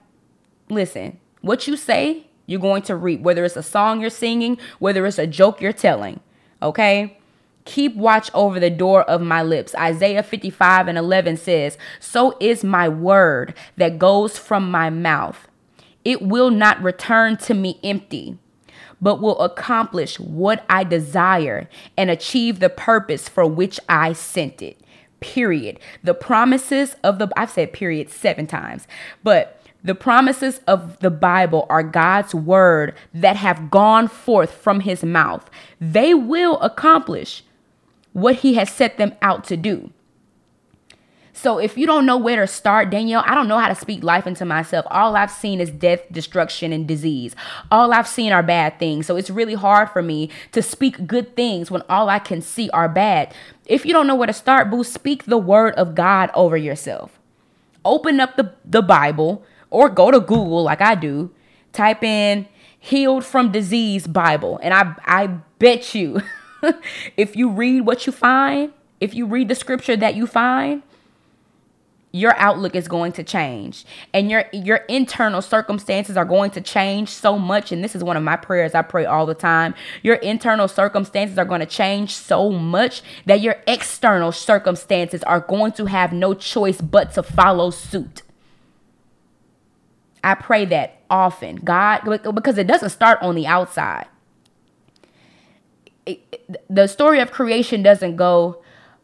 Listen, 0.70 1.20
what 1.43 1.67
you 1.67 1.75
say, 1.77 2.25
you're 2.45 2.59
going 2.59 2.81
to 2.83 2.95
reap, 2.95 3.21
whether 3.21 3.45
it's 3.45 3.57
a 3.57 3.63
song 3.63 4.01
you're 4.01 4.09
singing, 4.09 4.57
whether 4.79 5.05
it's 5.05 5.19
a 5.19 5.27
joke 5.27 5.62
you're 5.62 5.73
telling. 5.73 6.21
Okay? 6.62 7.17
Keep 7.65 7.95
watch 7.95 8.31
over 8.33 8.59
the 8.59 8.69
door 8.69 9.03
of 9.03 9.21
my 9.21 9.43
lips. 9.43 9.75
Isaiah 9.75 10.23
55 10.23 10.88
and 10.88 10.97
11 10.97 11.38
says, 11.38 11.77
So 12.00 12.35
is 12.39 12.63
my 12.63 12.89
word 12.89 13.53
that 13.77 14.00
goes 14.00 14.38
from 14.38 14.71
my 14.71 14.89
mouth. 14.89 15.47
It 16.05 16.21
will 16.21 16.50
not 16.50 16.81
return 16.81 17.38
to 17.38 17.53
me 17.53 17.79
empty, 17.83 18.38
but 19.01 19.21
will 19.21 19.39
accomplish 19.39 20.19
what 20.19 20.65
I 20.69 20.85
desire 20.85 21.69
and 21.97 22.09
achieve 22.09 22.59
the 22.59 22.69
purpose 22.69 23.27
for 23.27 23.45
which 23.45 23.79
I 23.89 24.13
sent 24.13 24.62
it. 24.62 24.79
Period. 25.19 25.79
The 26.03 26.13
promises 26.13 26.95
of 27.03 27.19
the, 27.19 27.29
I've 27.35 27.51
said 27.51 27.73
period 27.73 28.09
seven 28.09 28.47
times, 28.47 28.88
but 29.23 29.62
the 29.84 29.96
promises 29.96 30.62
of 30.66 31.00
the 31.00 31.12
Bible 31.12 31.66
are 31.70 31.84
God's 31.84 32.34
word 32.34 32.96
that 33.13 33.36
have 33.36 33.70
gone 33.70 34.08
forth 34.08 34.54
from 34.54 34.82
his 34.82 35.04
mouth. 35.04 35.50
They 35.82 36.13
will 36.13 36.60
accomplish 36.60 37.44
what 38.13 38.36
he 38.38 38.54
has 38.54 38.70
set 38.70 38.98
them 38.98 39.13
out 39.22 39.44
to 39.46 39.58
do. 39.58 39.92
So 41.36 41.58
if 41.58 41.78
you 41.78 41.88
don't 41.88 42.06
know 42.06 42.16
where 42.16 42.38
to 42.38 42.48
start, 42.48 42.92
Danielle, 42.92 43.24
I 43.25 43.34
don't 43.34 43.48
know 43.48 43.58
how 43.58 43.68
to 43.68 43.75
speak 43.75 44.04
life 44.04 44.28
into 44.28 44.46
myself. 44.46 44.86
All 44.90 45.16
I've 45.16 45.32
seen 45.32 45.60
is 45.60 45.72
death, 45.72 46.02
destruction, 46.12 46.72
and 46.72 46.88
disease. 46.88 47.36
All 47.72 47.92
I've 47.92 48.08
seen 48.08 48.32
are 48.32 48.44
bad 48.44 48.78
things. 48.78 49.08
So 49.08 49.18
it's 49.18 49.32
really 49.32 49.56
hard 49.56 49.90
for 49.90 50.04
me 50.04 50.30
to 50.52 50.62
speak 50.62 51.08
good 51.08 51.36
things 51.36 51.72
when 51.72 51.82
all 51.90 52.08
I 52.08 52.20
can 52.20 52.42
see 52.42 52.70
are 52.70 52.88
bad. 52.88 53.34
If 53.66 53.84
you 53.86 53.94
don't 53.94 54.08
know 54.08 54.16
where 54.16 54.28
to 54.28 54.34
start, 54.34 54.70
boo, 54.70 54.84
speak 54.84 55.25
the 55.25 55.40
word 55.40 55.74
of 55.74 55.96
God 55.96 56.30
over 56.36 56.56
yourself. 56.56 57.20
Open 57.84 58.20
up 58.20 58.38
the, 58.38 58.54
the 58.63 58.84
Bible 58.84 59.44
or 59.74 59.89
go 59.89 60.12
to 60.12 60.20
Google 60.20 60.63
like 60.63 60.82
I 60.82 60.96
do, 60.96 61.32
type 61.74 62.03
in 62.03 62.48
healed 62.80 63.25
from 63.25 63.51
disease 63.51 64.08
Bible. 64.08 64.60
And 64.62 64.74
I 64.74 64.96
I 65.06 65.27
bet 65.60 65.96
you 65.96 66.22
if 67.18 67.36
you 67.36 67.50
read 67.50 67.82
what 67.82 68.06
you 68.06 68.13
find, 68.13 68.74
if 69.00 69.13
you 69.13 69.25
read 69.25 69.48
the 69.48 69.56
scripture 69.56 69.96
that 69.98 70.15
you 70.15 70.27
find, 70.27 70.84
your 72.15 72.36
outlook 72.38 72.75
is 72.75 72.88
going 72.88 73.12
to 73.12 73.24
change 73.24 73.86
and 74.13 74.30
your 74.30 74.46
your 74.53 74.77
internal 74.88 75.42
circumstances 75.42 76.15
are 76.15 76.25
going 76.25 76.51
to 76.51 76.62
change 76.62 77.10
so 77.10 77.39
much 77.39 77.72
and 77.72 77.84
this 77.84 77.96
is 77.96 78.03
one 78.03 78.15
of 78.15 78.22
my 78.22 78.36
prayers 78.36 78.75
I 78.75 78.84
pray 78.84 79.06
all 79.06 79.25
the 79.25 79.34
time 79.34 79.74
your 80.03 80.15
internal 80.18 80.68
circumstances 80.68 81.39
are 81.39 81.46
going 81.46 81.62
to 81.62 81.65
change 81.65 82.13
so 82.13 82.51
much 82.51 83.01
that 83.25 83.42
your 83.42 83.56
external 83.65 84.32
circumstances 84.32 85.24
are 85.24 85.39
going 85.39 85.72
to 85.72 85.88
have 85.88 86.13
no 86.13 86.36
choice 86.36 86.80
but 86.80 87.13
to 87.13 87.24
follow 87.24 87.72
suit 87.72 88.22
I 90.24 90.36
pray 90.36 90.65
that 90.65 91.01
often. 91.10 91.58
God, 91.58 92.01
because 92.34 92.58
it 92.58 92.68
doesn't 92.68 92.89
start 92.89 93.22
on 93.22 93.36
the 93.36 93.46
outside. 93.46 94.08
It, 96.06 96.46
the 96.70 96.88
story 96.88 97.20
of 97.20 97.32
creation 97.32 97.84
doesn't 97.84 98.15
go, 98.15 98.62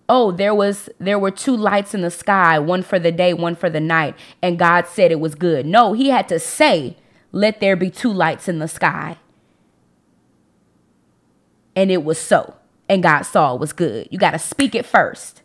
oh, 0.07 0.31
there 0.31 0.55
was 0.55 0.89
there 0.99 1.19
were 1.19 1.31
two 1.31 1.55
lights 1.55 1.93
in 1.93 2.01
the 2.01 2.11
sky, 2.11 2.59
one 2.59 2.83
for 2.83 2.99
the 2.99 3.11
day, 3.11 3.33
one 3.33 3.55
for 3.55 3.69
the 3.69 3.79
night, 3.79 4.15
and 4.41 4.57
God 4.59 4.87
said 4.87 5.11
it 5.11 5.19
was 5.19 5.35
good. 5.35 5.65
No, 5.65 5.93
he 5.93 6.09
had 6.09 6.27
to 6.29 6.39
say, 6.39 6.97
let 7.31 7.59
there 7.59 7.75
be 7.75 7.89
two 7.89 8.11
lights 8.11 8.47
in 8.47 8.59
the 8.59 8.67
sky. 8.67 9.17
And 11.75 11.91
it 11.91 12.03
was 12.03 12.19
so. 12.19 12.55
And 12.89 13.03
God 13.03 13.21
saw 13.21 13.53
it 13.53 13.59
was 13.59 13.71
good. 13.71 14.07
You 14.09 14.17
got 14.17 14.31
to 14.31 14.39
speak 14.39 14.73
it 14.73 14.85
first. 14.85 15.43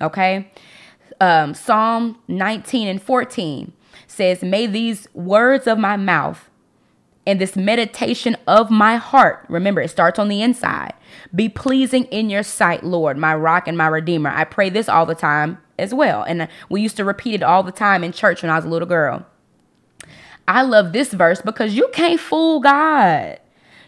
Okay? 0.00 0.50
Um, 1.20 1.52
Psalm 1.52 2.18
19 2.28 2.86
and 2.86 3.02
14 3.02 3.72
says, 4.16 4.42
May 4.42 4.66
these 4.66 5.06
words 5.14 5.66
of 5.66 5.78
my 5.78 5.96
mouth 5.96 6.50
and 7.26 7.40
this 7.40 7.56
meditation 7.56 8.36
of 8.46 8.70
my 8.70 8.96
heart, 8.96 9.44
remember, 9.48 9.80
it 9.80 9.90
starts 9.90 10.18
on 10.18 10.28
the 10.28 10.42
inside, 10.42 10.94
be 11.34 11.48
pleasing 11.48 12.04
in 12.04 12.30
your 12.30 12.42
sight, 12.42 12.84
Lord, 12.84 13.18
my 13.18 13.34
rock 13.34 13.68
and 13.68 13.76
my 13.76 13.88
redeemer. 13.88 14.30
I 14.30 14.44
pray 14.44 14.70
this 14.70 14.88
all 14.88 15.06
the 15.06 15.14
time 15.14 15.58
as 15.78 15.92
well. 15.92 16.22
And 16.22 16.48
we 16.68 16.80
used 16.80 16.96
to 16.96 17.04
repeat 17.04 17.34
it 17.34 17.42
all 17.42 17.62
the 17.62 17.72
time 17.72 18.02
in 18.02 18.12
church 18.12 18.42
when 18.42 18.50
I 18.50 18.56
was 18.56 18.64
a 18.64 18.68
little 18.68 18.88
girl. 18.88 19.26
I 20.48 20.62
love 20.62 20.92
this 20.92 21.12
verse 21.12 21.42
because 21.42 21.74
you 21.74 21.88
can't 21.92 22.20
fool 22.20 22.60
God. 22.60 23.40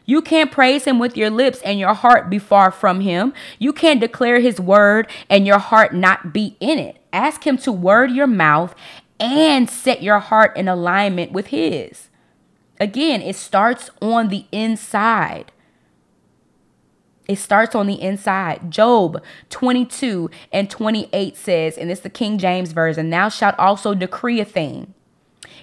You 0.04 0.22
can't 0.22 0.50
praise 0.50 0.84
him 0.84 0.98
with 0.98 1.16
your 1.16 1.30
lips 1.30 1.60
and 1.62 1.78
your 1.78 1.92
heart 1.92 2.30
be 2.30 2.38
far 2.38 2.70
from 2.70 3.00
him. 3.02 3.34
You 3.58 3.72
can't 3.72 4.00
declare 4.00 4.40
his 4.40 4.58
word 4.58 5.06
and 5.28 5.46
your 5.46 5.58
heart 5.58 5.94
not 5.94 6.32
be 6.32 6.56
in 6.60 6.78
it. 6.78 6.96
ask 7.12 7.46
him 7.46 7.56
to 7.58 7.72
word 7.72 8.10
your 8.10 8.26
mouth 8.26 8.74
and 9.20 9.68
set 9.68 10.02
your 10.02 10.18
heart 10.18 10.56
in 10.56 10.68
alignment 10.68 11.32
with 11.32 11.48
his. 11.48 12.08
Again, 12.80 13.20
it 13.22 13.36
starts 13.36 13.90
on 14.00 14.28
the 14.28 14.46
inside. 14.52 15.52
It 17.26 17.36
starts 17.36 17.74
on 17.74 17.86
the 17.86 18.00
inside. 18.00 18.70
Job 18.70 19.22
22 19.50 20.30
and 20.52 20.70
28 20.70 21.36
says, 21.36 21.76
and 21.76 21.90
it's 21.90 22.00
the 22.00 22.08
King 22.08 22.38
James 22.38 22.72
Version, 22.72 23.10
Thou 23.10 23.28
shalt 23.28 23.58
also 23.58 23.94
decree 23.94 24.40
a 24.40 24.46
thing, 24.46 24.94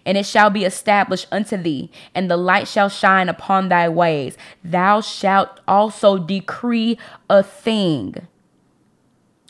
and 0.06 0.18
it 0.18 0.26
shall 0.28 0.52
be 0.52 0.64
established 0.64 1.28
unto 1.32 1.58
thee, 1.58 1.90
and 2.14 2.30
the 2.30 2.38
light 2.38 2.68
shall 2.68 2.90
shine 2.90 3.30
upon 3.30 3.70
thy 3.70 3.90
ways. 3.90 4.38
Thou 4.64 5.02
shalt 5.02 5.60
also 5.68 6.20
decree 6.20 7.00
a 7.30 7.42
thing. 7.42 8.28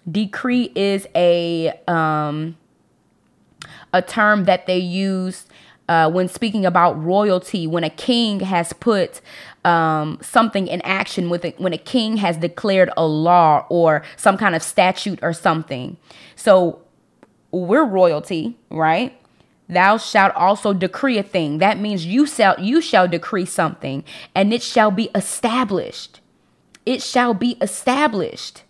Decree 0.10 0.72
is 0.76 1.08
a 1.16 1.74
um 1.88 2.56
a 3.96 4.02
term 4.02 4.44
that 4.44 4.68
they 4.68 4.78
use 4.78 5.46
uh, 5.88 6.10
when 6.12 6.28
speaking 6.28 6.66
about 6.66 7.02
royalty, 7.02 7.66
when 7.66 7.84
a 7.84 7.90
king 7.90 8.42
has 8.42 8.74
put 8.74 9.22
um, 9.64 10.20
something 10.22 10.68
in 10.68 10.82
action, 10.82 11.30
with 11.30 11.46
it, 11.46 11.60
when 11.60 11.74
a 11.74 11.78
king 11.78 12.18
has 12.18 12.38
declared 12.38 12.90
a 12.98 13.06
law 13.06 13.66
or 13.70 14.04
some 14.18 14.38
kind 14.38 14.54
of 14.56 14.62
statute 14.62 15.20
or 15.22 15.32
something. 15.32 15.96
So 16.36 16.82
we're 17.52 17.86
royalty, 17.86 18.58
right? 18.70 19.18
Thou 19.70 19.98
shalt 19.98 20.36
also 20.36 20.74
decree 20.74 21.18
a 21.18 21.24
thing. 21.24 21.60
That 21.60 21.80
means 21.80 22.06
you 22.06 22.26
shall 22.26 22.60
you 22.60 22.82
shall 22.82 23.08
decree 23.08 23.46
something, 23.46 24.04
and 24.36 24.54
it 24.54 24.62
shall 24.62 24.92
be 24.92 25.10
established. 25.16 26.20
It 26.86 27.02
shall 27.02 27.34
be 27.34 27.58
established. 27.62 28.64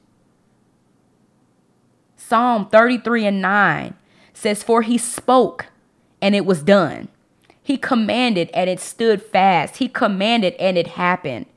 Psalm 2.15 2.67
33 2.69 3.25
and 3.25 3.41
9 3.41 3.93
says, 4.45 4.61
For 4.61 4.83
he 4.83 4.99
spoke 4.99 5.65
and 6.21 6.35
it 6.35 6.45
was 6.45 6.61
done. 6.61 7.07
He 7.63 7.77
commanded 7.77 8.51
and 8.53 8.69
it 8.69 8.79
stood 8.79 9.23
fast. 9.23 9.77
He 9.77 9.87
commanded 9.87 10.53
and 10.59 10.77
it 10.77 10.85
happened. 10.85 11.47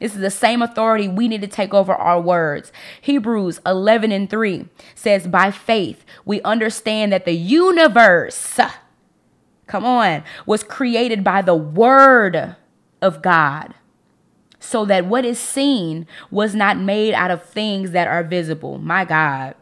This 0.00 0.14
is 0.14 0.20
the 0.22 0.30
same 0.30 0.62
authority 0.62 1.08
we 1.08 1.28
need 1.28 1.42
to 1.42 1.46
take 1.46 1.74
over 1.74 1.94
our 1.94 2.18
words. 2.18 2.72
Hebrews 3.02 3.60
11 3.66 4.12
and 4.12 4.30
3 4.30 4.66
says, 4.94 5.26
By 5.26 5.50
faith, 5.50 6.06
we 6.24 6.40
understand 6.40 7.12
that 7.12 7.26
the 7.26 7.32
universe, 7.32 8.58
come 9.66 9.84
on, 9.84 10.24
was 10.46 10.62
created 10.62 11.22
by 11.22 11.42
the 11.42 11.54
word 11.54 12.56
of 13.02 13.20
God, 13.20 13.74
so 14.58 14.86
that 14.86 15.04
what 15.04 15.26
is 15.26 15.38
seen 15.38 16.06
was 16.30 16.54
not 16.54 16.78
made 16.78 17.12
out 17.12 17.30
of 17.30 17.44
things 17.44 17.90
that 17.90 18.08
are 18.08 18.24
visible. 18.24 18.78
My 18.78 19.04
God 19.04 19.54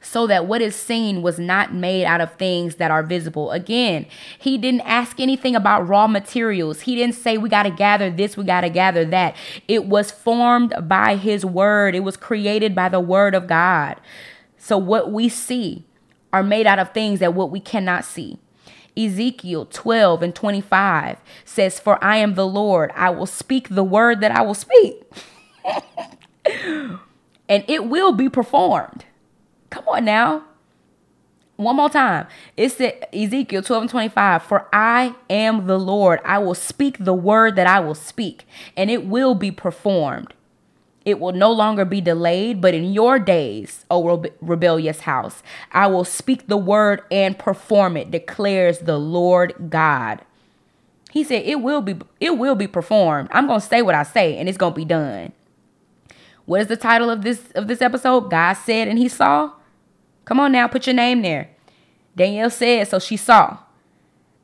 so 0.00 0.26
that 0.26 0.46
what 0.46 0.62
is 0.62 0.74
seen 0.74 1.22
was 1.22 1.38
not 1.38 1.74
made 1.74 2.04
out 2.04 2.20
of 2.20 2.34
things 2.34 2.76
that 2.76 2.90
are 2.90 3.02
visible. 3.02 3.50
Again, 3.50 4.06
he 4.38 4.58
didn't 4.58 4.82
ask 4.82 5.20
anything 5.20 5.54
about 5.54 5.86
raw 5.88 6.06
materials. 6.06 6.82
He 6.82 6.94
didn't 6.94 7.14
say, 7.14 7.38
we 7.38 7.48
got 7.48 7.64
to 7.64 7.70
gather 7.70 8.10
this, 8.10 8.36
we 8.36 8.44
got 8.44 8.62
to 8.62 8.70
gather 8.70 9.04
that. 9.06 9.36
It 9.68 9.86
was 9.86 10.10
formed 10.10 10.74
by 10.82 11.16
his 11.16 11.44
word, 11.44 11.94
it 11.94 12.00
was 12.00 12.16
created 12.16 12.74
by 12.74 12.88
the 12.88 13.00
word 13.00 13.34
of 13.34 13.46
God. 13.46 14.00
So 14.56 14.76
what 14.78 15.10
we 15.10 15.28
see 15.28 15.84
are 16.32 16.42
made 16.42 16.66
out 16.66 16.78
of 16.78 16.92
things 16.92 17.20
that 17.20 17.34
what 17.34 17.50
we 17.50 17.60
cannot 17.60 18.04
see. 18.04 18.38
Ezekiel 18.96 19.66
12 19.66 20.22
and 20.22 20.34
25 20.34 21.18
says, 21.44 21.80
For 21.80 22.02
I 22.02 22.16
am 22.16 22.34
the 22.34 22.46
Lord, 22.46 22.92
I 22.94 23.10
will 23.10 23.26
speak 23.26 23.68
the 23.68 23.84
word 23.84 24.20
that 24.20 24.32
I 24.32 24.42
will 24.42 24.54
speak. 24.54 25.02
and 27.48 27.64
it 27.68 27.86
will 27.86 28.12
be 28.12 28.28
performed. 28.28 29.04
Come 29.70 29.84
on 29.88 30.04
now. 30.04 30.44
One 31.56 31.76
more 31.76 31.90
time. 31.90 32.26
It's 32.56 32.80
Ezekiel 33.12 33.62
12 33.62 33.82
and 33.82 33.90
25. 33.90 34.42
For 34.42 34.66
I 34.72 35.14
am 35.28 35.66
the 35.66 35.78
Lord. 35.78 36.20
I 36.24 36.38
will 36.38 36.54
speak 36.54 36.96
the 36.98 37.14
word 37.14 37.54
that 37.56 37.66
I 37.66 37.80
will 37.80 37.94
speak, 37.94 38.46
and 38.76 38.90
it 38.90 39.06
will 39.06 39.34
be 39.34 39.50
performed. 39.50 40.32
It 41.04 41.18
will 41.18 41.32
no 41.32 41.50
longer 41.50 41.84
be 41.84 42.00
delayed, 42.00 42.60
but 42.60 42.74
in 42.74 42.92
your 42.92 43.18
days, 43.18 43.84
O 43.90 44.24
rebellious 44.40 45.00
house, 45.00 45.42
I 45.72 45.86
will 45.86 46.04
speak 46.04 46.46
the 46.46 46.58
word 46.58 47.02
and 47.10 47.38
perform 47.38 47.96
it, 47.96 48.10
declares 48.10 48.80
the 48.80 48.98
Lord 48.98 49.70
God. 49.70 50.20
He 51.10 51.24
said 51.24 51.42
it 51.44 51.60
will 51.60 51.80
be 51.80 51.96
it 52.20 52.38
will 52.38 52.54
be 52.54 52.68
performed. 52.68 53.28
I'm 53.32 53.48
to 53.48 53.60
say 53.60 53.82
what 53.82 53.94
I 53.94 54.04
say 54.04 54.36
and 54.36 54.48
it's 54.48 54.58
to 54.58 54.70
be 54.70 54.84
done. 54.84 55.32
What 56.44 56.60
is 56.60 56.66
the 56.68 56.76
title 56.76 57.10
of 57.10 57.22
this 57.22 57.50
of 57.52 57.66
this 57.66 57.82
episode? 57.82 58.30
God 58.30 58.54
said 58.54 58.88
and 58.88 58.98
he 58.98 59.08
saw. 59.08 59.52
Come 60.30 60.38
on 60.38 60.52
now, 60.52 60.68
put 60.68 60.86
your 60.86 60.94
name 60.94 61.22
there. 61.22 61.50
Danielle 62.14 62.50
said, 62.50 62.86
so 62.86 63.00
she 63.00 63.16
saw. 63.16 63.58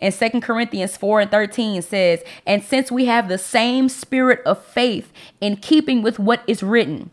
And 0.01 0.13
Second 0.13 0.41
Corinthians 0.41 0.97
4 0.97 1.21
and 1.21 1.31
13 1.31 1.81
says, 1.81 2.25
And 2.45 2.65
since 2.65 2.91
we 2.91 3.05
have 3.05 3.29
the 3.29 3.39
same 3.39 3.89
spirit 3.89 4.43
of 4.45 4.61
faith 4.65 5.13
in 5.41 5.59
keeping 5.59 6.03
with 6.03 6.19
what 6.19 6.43
is 6.49 6.61
written, 6.61 7.13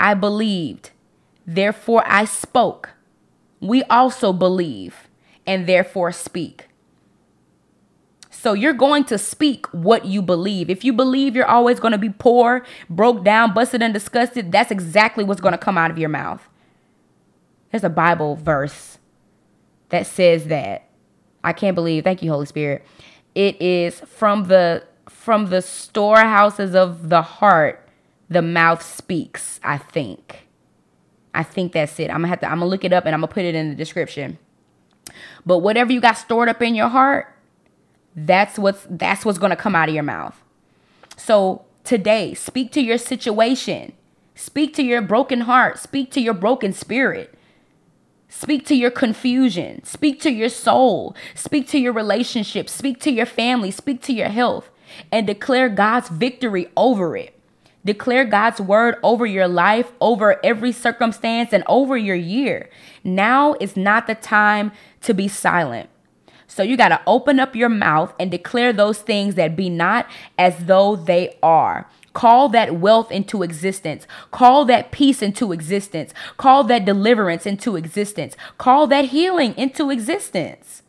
I 0.00 0.14
believed, 0.14 0.90
therefore 1.46 2.02
I 2.06 2.24
spoke. 2.24 2.90
We 3.60 3.84
also 3.84 4.32
believe, 4.32 5.06
and 5.46 5.68
therefore 5.68 6.10
speak. 6.10 6.66
So 8.32 8.52
you're 8.52 8.72
going 8.72 9.04
to 9.04 9.16
speak 9.16 9.66
what 9.66 10.06
you 10.06 10.22
believe. 10.22 10.70
If 10.70 10.84
you 10.84 10.92
believe 10.92 11.36
you're 11.36 11.46
always 11.46 11.78
going 11.78 11.92
to 11.92 11.98
be 11.98 12.10
poor, 12.10 12.66
broke 12.90 13.22
down, 13.22 13.54
busted, 13.54 13.80
and 13.80 13.94
disgusted, 13.94 14.50
that's 14.50 14.72
exactly 14.72 15.22
what's 15.22 15.40
going 15.40 15.52
to 15.52 15.58
come 15.58 15.78
out 15.78 15.92
of 15.92 15.98
your 15.98 16.08
mouth. 16.08 16.48
There's 17.70 17.84
a 17.84 17.90
Bible 17.90 18.36
verse 18.36 18.98
that 19.88 20.06
says 20.06 20.46
that. 20.46 20.88
I 21.44 21.52
can't 21.52 21.74
believe. 21.74 22.04
Thank 22.04 22.22
you, 22.22 22.30
Holy 22.30 22.46
Spirit. 22.46 22.84
It 23.34 23.60
is 23.60 24.00
from 24.00 24.44
the 24.44 24.84
from 25.06 25.50
the 25.50 25.62
storehouses 25.62 26.74
of 26.74 27.08
the 27.08 27.22
heart, 27.22 27.88
the 28.28 28.42
mouth 28.42 28.82
speaks, 28.82 29.60
I 29.62 29.78
think. 29.78 30.46
I 31.34 31.42
think 31.42 31.72
that's 31.72 31.98
it. 32.00 32.10
I'm 32.10 32.18
gonna 32.18 32.28
have 32.28 32.40
to 32.40 32.46
I'm 32.46 32.58
gonna 32.58 32.66
look 32.70 32.84
it 32.84 32.92
up 32.92 33.04
and 33.06 33.14
I'm 33.14 33.20
gonna 33.20 33.32
put 33.32 33.44
it 33.44 33.54
in 33.54 33.68
the 33.68 33.74
description. 33.74 34.38
But 35.44 35.58
whatever 35.58 35.92
you 35.92 36.00
got 36.00 36.14
stored 36.14 36.48
up 36.48 36.62
in 36.62 36.74
your 36.74 36.88
heart, 36.88 37.32
that's 38.14 38.58
what's 38.58 38.86
that's 38.88 39.24
what's 39.24 39.38
gonna 39.38 39.56
come 39.56 39.74
out 39.74 39.88
of 39.88 39.94
your 39.94 40.04
mouth. 40.04 40.40
So 41.16 41.64
today, 41.84 42.34
speak 42.34 42.72
to 42.72 42.80
your 42.80 42.98
situation. 42.98 43.92
Speak 44.34 44.74
to 44.74 44.82
your 44.82 45.02
broken 45.02 45.42
heart. 45.42 45.78
Speak 45.78 46.10
to 46.12 46.20
your 46.20 46.34
broken 46.34 46.72
spirit. 46.72 47.35
Speak 48.28 48.66
to 48.66 48.74
your 48.74 48.90
confusion. 48.90 49.84
Speak 49.84 50.20
to 50.20 50.30
your 50.30 50.48
soul. 50.48 51.14
Speak 51.34 51.68
to 51.68 51.78
your 51.78 51.92
relationship. 51.92 52.68
Speak 52.68 53.00
to 53.00 53.10
your 53.10 53.26
family. 53.26 53.70
Speak 53.70 54.02
to 54.02 54.12
your 54.12 54.28
health 54.28 54.70
and 55.12 55.26
declare 55.26 55.68
God's 55.68 56.08
victory 56.08 56.68
over 56.76 57.16
it. 57.16 57.32
Declare 57.84 58.24
God's 58.24 58.60
word 58.60 58.96
over 59.04 59.24
your 59.24 59.46
life, 59.46 59.92
over 60.00 60.44
every 60.44 60.72
circumstance, 60.72 61.52
and 61.52 61.62
over 61.68 61.96
your 61.96 62.16
year. 62.16 62.68
Now 63.04 63.54
is 63.60 63.76
not 63.76 64.08
the 64.08 64.16
time 64.16 64.72
to 65.02 65.14
be 65.14 65.28
silent. 65.28 65.88
So 66.48 66.62
you 66.62 66.76
got 66.76 66.88
to 66.88 67.00
open 67.06 67.38
up 67.38 67.54
your 67.54 67.68
mouth 67.68 68.12
and 68.18 68.30
declare 68.30 68.72
those 68.72 68.98
things 68.98 69.36
that 69.36 69.56
be 69.56 69.70
not 69.70 70.08
as 70.36 70.66
though 70.66 70.96
they 70.96 71.38
are. 71.42 71.88
Call 72.16 72.48
that 72.48 72.76
wealth 72.76 73.12
into 73.12 73.42
existence. 73.42 74.06
Call 74.30 74.64
that 74.64 74.90
peace 74.90 75.20
into 75.20 75.52
existence. 75.52 76.14
Call 76.38 76.64
that 76.64 76.86
deliverance 76.86 77.44
into 77.44 77.76
existence. 77.76 78.38
Call 78.56 78.86
that 78.86 79.06
healing 79.16 79.54
into 79.58 79.90
existence. 79.90 80.82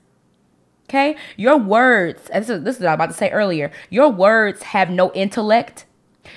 Okay? 0.87 1.17
Your 1.35 1.57
words, 1.57 2.29
this 2.33 2.49
is, 2.49 2.63
this 2.63 2.77
is 2.77 2.81
what 2.81 2.87
I 2.87 2.91
was 2.91 2.95
about 2.95 3.05
to 3.07 3.13
say 3.13 3.29
earlier. 3.31 3.73
Your 3.89 4.07
words 4.07 4.63
have 4.63 4.89
no 4.89 5.11
intellect. 5.11 5.85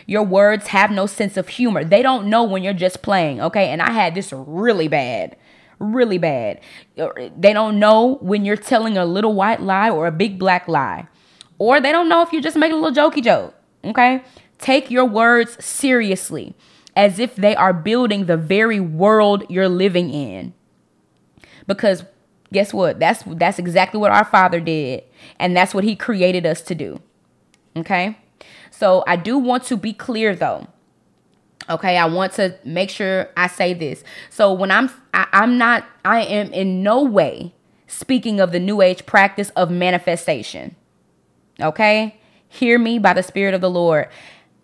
Your 0.08 0.24
words 0.24 0.66
have 0.66 0.90
no 0.90 1.06
sense 1.06 1.36
of 1.36 1.46
humor. 1.46 1.84
They 1.84 2.02
don't 2.02 2.26
know 2.26 2.42
when 2.42 2.64
you're 2.64 2.72
just 2.72 3.00
playing. 3.00 3.40
Okay? 3.40 3.68
And 3.68 3.80
I 3.80 3.92
had 3.92 4.16
this 4.16 4.32
really 4.32 4.88
bad 4.88 5.36
really 5.78 6.18
bad. 6.18 6.60
They 6.94 7.54
don't 7.54 7.78
know 7.78 8.18
when 8.20 8.44
you're 8.44 8.58
telling 8.58 8.98
a 8.98 9.06
little 9.06 9.32
white 9.32 9.62
lie 9.62 9.88
or 9.88 10.06
a 10.06 10.12
big 10.12 10.38
black 10.38 10.68
lie. 10.68 11.08
Or 11.58 11.80
they 11.80 11.90
don't 11.90 12.06
know 12.06 12.20
if 12.20 12.34
you're 12.34 12.42
just 12.42 12.58
making 12.58 12.76
a 12.76 12.80
little 12.82 13.10
jokey 13.10 13.24
joke. 13.24 13.54
Okay? 13.82 14.22
Take 14.60 14.90
your 14.90 15.06
words 15.06 15.62
seriously 15.64 16.54
as 16.94 17.18
if 17.18 17.34
they 17.34 17.56
are 17.56 17.72
building 17.72 18.26
the 18.26 18.36
very 18.36 18.78
world 18.78 19.44
you're 19.48 19.68
living 19.68 20.10
in. 20.10 20.52
Because 21.66 22.04
guess 22.52 22.74
what? 22.74 23.00
That's 23.00 23.22
that's 23.26 23.58
exactly 23.58 23.98
what 23.98 24.10
our 24.10 24.24
father 24.24 24.60
did 24.60 25.04
and 25.38 25.56
that's 25.56 25.74
what 25.74 25.84
he 25.84 25.96
created 25.96 26.44
us 26.44 26.60
to 26.62 26.74
do. 26.74 27.00
Okay? 27.76 28.18
So 28.70 29.02
I 29.06 29.16
do 29.16 29.38
want 29.38 29.64
to 29.64 29.76
be 29.76 29.92
clear 29.92 30.36
though. 30.36 30.66
Okay, 31.68 31.96
I 31.96 32.06
want 32.06 32.32
to 32.34 32.56
make 32.64 32.90
sure 32.90 33.28
I 33.36 33.46
say 33.46 33.74
this. 33.74 34.02
So 34.28 34.52
when 34.52 34.70
I'm 34.70 34.90
I, 35.14 35.26
I'm 35.32 35.56
not 35.56 35.86
I 36.04 36.22
am 36.22 36.52
in 36.52 36.82
no 36.82 37.02
way 37.02 37.54
speaking 37.86 38.40
of 38.40 38.52
the 38.52 38.60
new 38.60 38.82
age 38.82 39.06
practice 39.06 39.50
of 39.50 39.70
manifestation. 39.70 40.76
Okay? 41.60 42.16
Hear 42.48 42.78
me 42.78 42.98
by 42.98 43.12
the 43.12 43.22
spirit 43.22 43.54
of 43.54 43.60
the 43.60 43.70
Lord. 43.70 44.08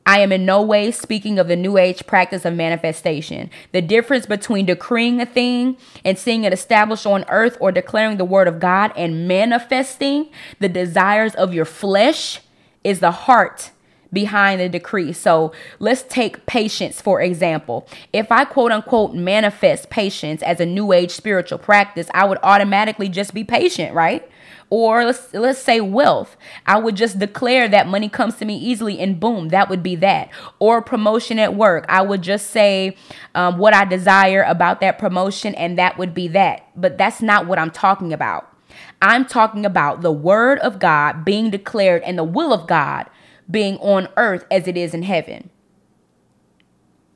I 0.06 0.20
am 0.20 0.30
in 0.30 0.46
no 0.46 0.62
way 0.62 0.92
speaking 0.92 1.38
of 1.38 1.48
the 1.48 1.56
New 1.56 1.76
Age 1.76 2.06
practice 2.06 2.44
of 2.44 2.54
manifestation. 2.54 3.50
The 3.72 3.82
difference 3.82 4.24
between 4.24 4.66
decreeing 4.66 5.20
a 5.20 5.26
thing 5.26 5.76
and 6.04 6.16
seeing 6.16 6.44
it 6.44 6.52
established 6.52 7.06
on 7.06 7.24
earth 7.28 7.58
or 7.60 7.72
declaring 7.72 8.16
the 8.16 8.24
word 8.24 8.46
of 8.46 8.60
God 8.60 8.92
and 8.96 9.26
manifesting 9.26 10.30
the 10.60 10.68
desires 10.68 11.34
of 11.34 11.52
your 11.52 11.64
flesh 11.64 12.40
is 12.84 13.00
the 13.00 13.10
heart 13.10 13.72
behind 14.12 14.60
the 14.60 14.68
decree. 14.68 15.12
So 15.12 15.52
let's 15.80 16.02
take 16.02 16.46
patience, 16.46 17.00
for 17.00 17.20
example. 17.20 17.88
If 18.12 18.30
I 18.30 18.44
quote 18.44 18.70
unquote 18.70 19.14
manifest 19.14 19.90
patience 19.90 20.42
as 20.42 20.60
a 20.60 20.66
new 20.66 20.92
age 20.92 21.10
spiritual 21.10 21.58
practice, 21.58 22.08
I 22.14 22.24
would 22.26 22.38
automatically 22.44 23.08
just 23.08 23.34
be 23.34 23.42
patient, 23.42 23.92
right? 23.92 24.28
Or 24.68 25.04
let's 25.04 25.32
let's 25.32 25.60
say 25.60 25.80
wealth. 25.80 26.36
I 26.66 26.78
would 26.78 26.96
just 26.96 27.18
declare 27.18 27.68
that 27.68 27.86
money 27.86 28.08
comes 28.08 28.36
to 28.36 28.44
me 28.44 28.56
easily, 28.56 28.98
and 28.98 29.20
boom, 29.20 29.48
that 29.50 29.68
would 29.68 29.82
be 29.82 29.94
that. 29.96 30.28
Or 30.58 30.82
promotion 30.82 31.38
at 31.38 31.54
work. 31.54 31.86
I 31.88 32.02
would 32.02 32.22
just 32.22 32.50
say 32.50 32.96
um, 33.34 33.58
what 33.58 33.74
I 33.74 33.84
desire 33.84 34.42
about 34.42 34.80
that 34.80 34.98
promotion, 34.98 35.54
and 35.54 35.78
that 35.78 35.98
would 35.98 36.14
be 36.14 36.26
that. 36.28 36.68
But 36.74 36.98
that's 36.98 37.22
not 37.22 37.46
what 37.46 37.58
I'm 37.58 37.70
talking 37.70 38.12
about. 38.12 38.52
I'm 39.00 39.24
talking 39.24 39.64
about 39.64 40.00
the 40.00 40.12
word 40.12 40.58
of 40.60 40.78
God 40.78 41.24
being 41.24 41.50
declared 41.50 42.02
and 42.02 42.18
the 42.18 42.24
will 42.24 42.52
of 42.52 42.66
God 42.66 43.08
being 43.50 43.76
on 43.78 44.08
earth 44.16 44.44
as 44.50 44.66
it 44.66 44.76
is 44.76 44.94
in 44.94 45.02
heaven. 45.02 45.50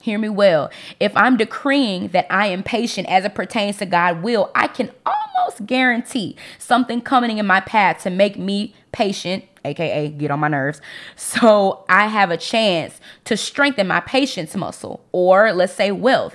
Hear 0.02 0.18
me 0.18 0.30
well. 0.30 0.70
If 0.98 1.14
I'm 1.14 1.36
decreeing 1.36 2.08
that 2.08 2.26
I 2.30 2.46
am 2.46 2.62
patient 2.62 3.06
as 3.08 3.26
it 3.26 3.34
pertains 3.34 3.76
to 3.78 3.86
God 3.86 4.22
will, 4.22 4.50
I 4.54 4.66
can 4.66 4.90
almost 5.04 5.66
guarantee 5.66 6.36
something 6.58 7.02
coming 7.02 7.36
in 7.36 7.46
my 7.46 7.60
path 7.60 8.02
to 8.04 8.10
make 8.10 8.38
me 8.38 8.74
patient, 8.92 9.44
aka 9.62 10.08
get 10.08 10.30
on 10.30 10.40
my 10.40 10.48
nerves. 10.48 10.80
So 11.16 11.84
I 11.86 12.06
have 12.06 12.30
a 12.30 12.38
chance 12.38 12.98
to 13.24 13.36
strengthen 13.36 13.88
my 13.88 14.00
patience 14.00 14.56
muscle, 14.56 15.04
or 15.12 15.52
let's 15.52 15.74
say 15.74 15.92
wealth. 15.92 16.34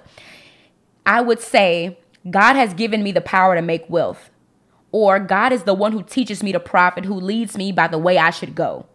I 1.04 1.21
would 1.21 1.41
say 1.41 1.97
God 2.30 2.56
has 2.56 2.75
given 2.75 3.01
me 3.01 3.12
the 3.12 3.21
power 3.21 3.56
to 3.56 3.63
make 3.63 3.89
wealth, 3.89 4.30
or 4.91 5.17
God 5.17 5.51
is 5.51 5.63
the 5.63 5.73
one 5.73 5.91
who 5.91 6.04
teaches 6.04 6.43
me 6.43 6.51
to 6.51 6.60
profit, 6.60 7.06
who 7.06 7.15
leads 7.15 7.58
me 7.58 7.71
by 7.71 7.88
the 7.88 7.97
way 7.97 8.19
I 8.19 8.30
should 8.30 8.54
go. 8.54 8.86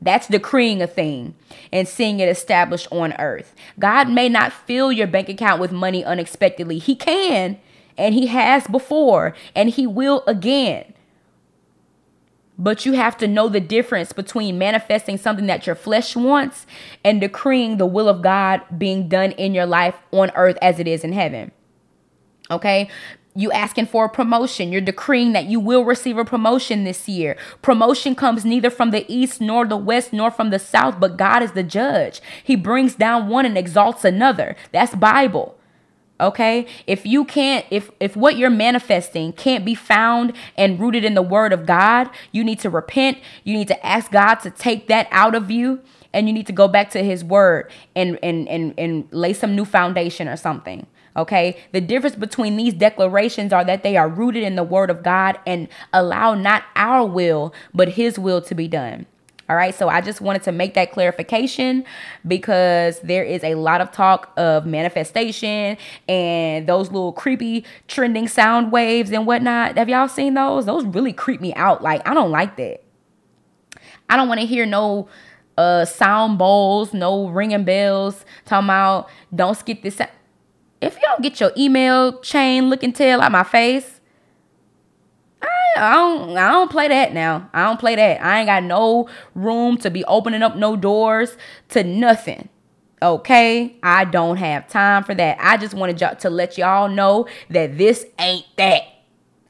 That's 0.00 0.28
decreeing 0.28 0.82
a 0.82 0.86
thing 0.86 1.34
and 1.72 1.88
seeing 1.88 2.20
it 2.20 2.28
established 2.28 2.88
on 2.90 3.14
earth. 3.14 3.54
God 3.78 4.10
may 4.10 4.28
not 4.28 4.52
fill 4.52 4.92
your 4.92 5.06
bank 5.06 5.28
account 5.28 5.60
with 5.60 5.72
money 5.72 6.04
unexpectedly. 6.04 6.78
He 6.78 6.94
can, 6.94 7.58
and 7.96 8.14
He 8.14 8.26
has 8.26 8.66
before, 8.66 9.34
and 9.54 9.70
He 9.70 9.86
will 9.86 10.22
again. 10.26 10.92
But 12.58 12.86
you 12.86 12.92
have 12.92 13.18
to 13.18 13.28
know 13.28 13.48
the 13.48 13.60
difference 13.60 14.12
between 14.12 14.58
manifesting 14.58 15.18
something 15.18 15.46
that 15.46 15.66
your 15.66 15.76
flesh 15.76 16.16
wants 16.16 16.66
and 17.04 17.20
decreeing 17.20 17.76
the 17.76 17.86
will 17.86 18.08
of 18.08 18.22
God 18.22 18.62
being 18.78 19.08
done 19.08 19.32
in 19.32 19.54
your 19.54 19.66
life 19.66 19.96
on 20.10 20.30
earth 20.34 20.56
as 20.62 20.78
it 20.78 20.88
is 20.88 21.04
in 21.04 21.12
heaven. 21.12 21.52
Okay? 22.50 22.88
You 23.36 23.52
asking 23.52 23.86
for 23.86 24.06
a 24.06 24.08
promotion. 24.08 24.72
You're 24.72 24.80
decreeing 24.80 25.32
that 25.32 25.44
you 25.44 25.60
will 25.60 25.84
receive 25.84 26.18
a 26.18 26.24
promotion 26.24 26.84
this 26.84 27.08
year. 27.08 27.36
Promotion 27.62 28.14
comes 28.14 28.44
neither 28.44 28.70
from 28.70 28.90
the 28.90 29.04
east 29.12 29.40
nor 29.40 29.66
the 29.66 29.76
west 29.76 30.12
nor 30.12 30.30
from 30.30 30.50
the 30.50 30.58
south, 30.58 30.98
but 30.98 31.16
God 31.16 31.42
is 31.42 31.52
the 31.52 31.62
judge. 31.62 32.20
He 32.42 32.56
brings 32.56 32.94
down 32.94 33.28
one 33.28 33.46
and 33.46 33.58
exalts 33.58 34.04
another. 34.04 34.56
That's 34.72 34.94
Bible. 34.94 35.56
Okay? 36.18 36.66
If 36.86 37.04
you 37.04 37.24
can't 37.24 37.66
if 37.70 37.90
if 38.00 38.16
what 38.16 38.36
you're 38.36 38.48
manifesting 38.48 39.34
can't 39.34 39.64
be 39.64 39.74
found 39.74 40.32
and 40.56 40.80
rooted 40.80 41.04
in 41.04 41.14
the 41.14 41.22
word 41.22 41.52
of 41.52 41.66
God, 41.66 42.08
you 42.32 42.42
need 42.42 42.58
to 42.60 42.70
repent. 42.70 43.18
You 43.44 43.54
need 43.54 43.68
to 43.68 43.86
ask 43.86 44.10
God 44.10 44.36
to 44.36 44.50
take 44.50 44.88
that 44.88 45.08
out 45.10 45.34
of 45.34 45.50
you 45.50 45.80
and 46.14 46.26
you 46.26 46.32
need 46.32 46.46
to 46.46 46.52
go 46.52 46.68
back 46.68 46.88
to 46.90 47.02
his 47.02 47.22
word 47.22 47.70
and 47.94 48.18
and 48.22 48.48
and 48.48 48.72
and 48.78 49.06
lay 49.12 49.34
some 49.34 49.54
new 49.54 49.66
foundation 49.66 50.26
or 50.26 50.36
something. 50.36 50.86
Okay. 51.16 51.56
The 51.72 51.80
difference 51.80 52.16
between 52.16 52.56
these 52.56 52.74
declarations 52.74 53.52
are 53.52 53.64
that 53.64 53.82
they 53.82 53.96
are 53.96 54.08
rooted 54.08 54.42
in 54.42 54.56
the 54.56 54.62
word 54.62 54.90
of 54.90 55.02
God 55.02 55.38
and 55.46 55.68
allow 55.92 56.34
not 56.34 56.64
our 56.76 57.06
will, 57.06 57.54
but 57.72 57.90
his 57.90 58.18
will 58.18 58.42
to 58.42 58.54
be 58.54 58.68
done. 58.68 59.06
All 59.48 59.54
right, 59.54 59.72
so 59.72 59.88
I 59.88 60.00
just 60.00 60.20
wanted 60.20 60.42
to 60.42 60.52
make 60.52 60.74
that 60.74 60.90
clarification 60.90 61.84
because 62.26 62.98
there 63.00 63.22
is 63.22 63.44
a 63.44 63.54
lot 63.54 63.80
of 63.80 63.92
talk 63.92 64.32
of 64.36 64.66
manifestation 64.66 65.76
and 66.08 66.66
those 66.66 66.90
little 66.90 67.12
creepy 67.12 67.64
trending 67.86 68.26
sound 68.26 68.72
waves 68.72 69.12
and 69.12 69.24
whatnot. 69.24 69.78
Have 69.78 69.88
y'all 69.88 70.08
seen 70.08 70.34
those? 70.34 70.66
Those 70.66 70.84
really 70.84 71.12
creep 71.12 71.40
me 71.40 71.54
out. 71.54 71.80
Like, 71.80 72.06
I 72.08 72.12
don't 72.12 72.32
like 72.32 72.56
that. 72.56 72.82
I 74.10 74.16
don't 74.16 74.26
want 74.28 74.40
to 74.40 74.46
hear 74.46 74.66
no 74.66 75.08
uh 75.56 75.84
sound 75.84 76.38
bowls, 76.38 76.92
no 76.92 77.28
ringing 77.28 77.64
bells 77.64 78.24
talking 78.46 78.66
about 78.66 79.08
don't 79.32 79.56
skip 79.56 79.82
this 79.82 80.00
if 80.86 80.94
you 80.96 81.02
don't 81.02 81.22
get 81.22 81.40
your 81.40 81.52
email 81.56 82.20
chain 82.20 82.70
looking 82.70 82.92
tail 82.92 83.20
out 83.20 83.32
my 83.32 83.42
face, 83.42 84.00
I, 85.42 85.48
I 85.76 85.92
don't 85.94 86.36
I 86.36 86.48
don't 86.52 86.70
play 86.70 86.88
that 86.88 87.12
now. 87.12 87.50
I 87.52 87.64
don't 87.64 87.80
play 87.80 87.96
that. 87.96 88.24
I 88.24 88.38
ain't 88.40 88.46
got 88.46 88.62
no 88.62 89.08
room 89.34 89.76
to 89.78 89.90
be 89.90 90.04
opening 90.04 90.42
up 90.42 90.56
no 90.56 90.76
doors 90.76 91.36
to 91.70 91.84
nothing. 91.84 92.48
Okay, 93.02 93.76
I 93.82 94.06
don't 94.06 94.38
have 94.38 94.68
time 94.68 95.04
for 95.04 95.14
that. 95.14 95.36
I 95.38 95.58
just 95.58 95.74
wanted 95.74 96.00
y'all 96.00 96.16
to 96.16 96.30
let 96.30 96.56
y'all 96.56 96.88
know 96.88 97.28
that 97.50 97.76
this 97.76 98.06
ain't 98.18 98.46
that. 98.56 98.82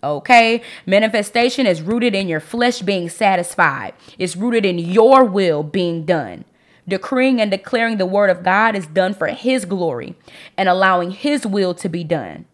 Okay, 0.02 0.62
manifestation 0.84 1.66
is 1.66 1.80
rooted 1.80 2.14
in 2.14 2.28
your 2.28 2.40
flesh 2.40 2.82
being 2.82 3.08
satisfied, 3.08 3.94
it's 4.18 4.36
rooted 4.36 4.66
in 4.66 4.78
your 4.78 5.24
will 5.24 5.62
being 5.62 6.04
done. 6.04 6.44
Decreeing 6.88 7.40
and 7.40 7.50
declaring 7.50 7.96
the 7.96 8.06
word 8.06 8.30
of 8.30 8.42
God 8.42 8.76
is 8.76 8.86
done 8.86 9.14
for 9.14 9.26
his 9.28 9.64
glory 9.64 10.14
and 10.56 10.68
allowing 10.68 11.10
his 11.10 11.46
will 11.46 11.74
to 11.74 11.88
be 11.88 12.04
done. 12.04 12.44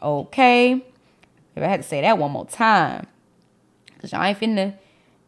Okay. 0.00 0.84
If 1.54 1.62
I 1.62 1.66
had 1.66 1.82
to 1.82 1.88
say 1.88 2.00
that 2.00 2.18
one 2.18 2.30
more 2.30 2.46
time. 2.46 3.06
Cause 4.00 4.12
y'all 4.12 4.22
ain't 4.24 4.38
finna 4.38 4.74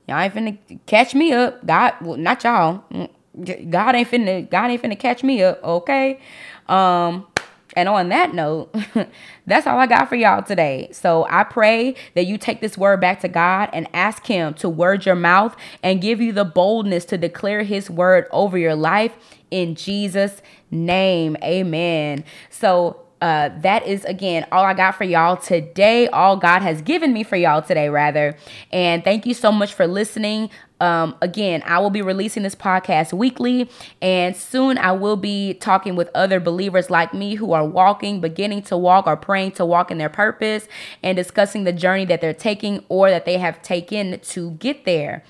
y'all 0.09 0.19
ain't 0.19 0.35
finna 0.35 0.59
catch 0.87 1.15
me 1.15 1.33
up. 1.33 1.65
God 1.65 1.95
well 2.01 2.17
not 2.17 2.43
y'all. 2.43 2.85
Mm, 2.93 3.71
God 3.71 3.95
ain't 3.95 4.11
finna 4.11 4.49
God 4.51 4.71
ain't 4.71 4.83
finna 4.83 4.99
catch 4.99 5.23
me 5.23 5.43
up, 5.43 5.63
okay? 5.63 6.21
Um 6.69 7.27
and 7.77 7.89
on 7.89 8.09
that 8.11 8.35
note, 8.35 8.75
that's 9.47 9.67
all 9.67 9.79
I 9.79 9.87
got 9.87 10.09
for 10.09 10.17
y'all 10.17 10.43
today. 10.43 10.89
So 10.93 11.27
I 11.29 11.45
pray 11.45 11.95
that 12.15 12.27
you 12.27 12.39
take 12.39 12.61
this 12.61 12.79
word 12.79 13.01
back 13.01 13.21
to 13.21 13.29
God 13.29 13.71
and 13.73 13.89
ask 13.93 14.27
Him 14.27 14.55
to 14.55 14.69
word 14.69 15.07
your 15.07 15.15
mouth 15.15 15.57
and 15.83 16.01
give 16.01 16.21
you 16.21 16.33
the 16.33 16.45
boldness 16.45 17.05
to 17.07 17.19
declare 17.19 17.63
His 17.63 17.91
word 17.91 18.27
over 18.31 18.59
your 18.59 18.75
life 18.75 19.17
in 19.51 19.75
Jesus' 19.75 20.43
name. 20.71 21.37
Amen. 21.43 22.25
So 22.51 23.04
uh, 23.25 23.49
that 23.63 23.87
is 23.87 24.05
again 24.05 24.47
all 24.53 24.67
I 24.67 24.75
got 24.75 24.97
for 24.97 25.05
y'all 25.05 25.39
today. 25.39 26.09
All 26.09 26.37
God 26.37 26.61
has 26.61 26.83
given 26.83 27.15
me 27.15 27.23
for 27.23 27.37
y'all 27.37 27.63
today, 27.63 27.89
rather. 27.89 28.37
And 28.71 29.03
thank 29.03 29.25
you 29.25 29.33
so 29.33 29.51
much 29.51 29.73
for 29.73 29.87
listening. 29.87 30.51
Um, 30.79 31.17
again, 31.23 31.63
I 31.65 31.79
will 31.79 31.89
be 31.89 32.03
releasing 32.03 32.43
this 32.43 32.55
podcast 32.55 33.15
weekly, 33.15 33.71
and 34.03 34.37
soon 34.37 34.77
I 34.77 34.93
will 34.93 35.17
be 35.17 35.55
talking 35.55 35.97
with 35.97 36.11
other 36.15 36.39
believers 36.39 36.91
like 36.91 37.15
me 37.15 37.37
who 37.37 37.55
are 37.55 37.65
walking, 37.65 38.21
beginning 38.21 38.61
to 38.65 38.77
walk, 38.77 39.07
or 39.07 39.17
praying 39.17 39.53
to 39.53 39.65
walk 39.65 39.91
in 39.91 39.97
their 39.97 40.11
purpose, 40.11 40.69
and 41.03 41.17
discussing 41.17 41.65
the 41.65 41.73
journey 41.73 42.05
that 42.05 42.21
they're 42.21 42.35
taking 42.35 42.85
or 42.91 43.09
that 43.09 43.25
they 43.25 43.39
have 43.39 43.63
taken 43.63 44.21
to 44.21 44.51
get 44.51 44.85
there. 44.85 45.25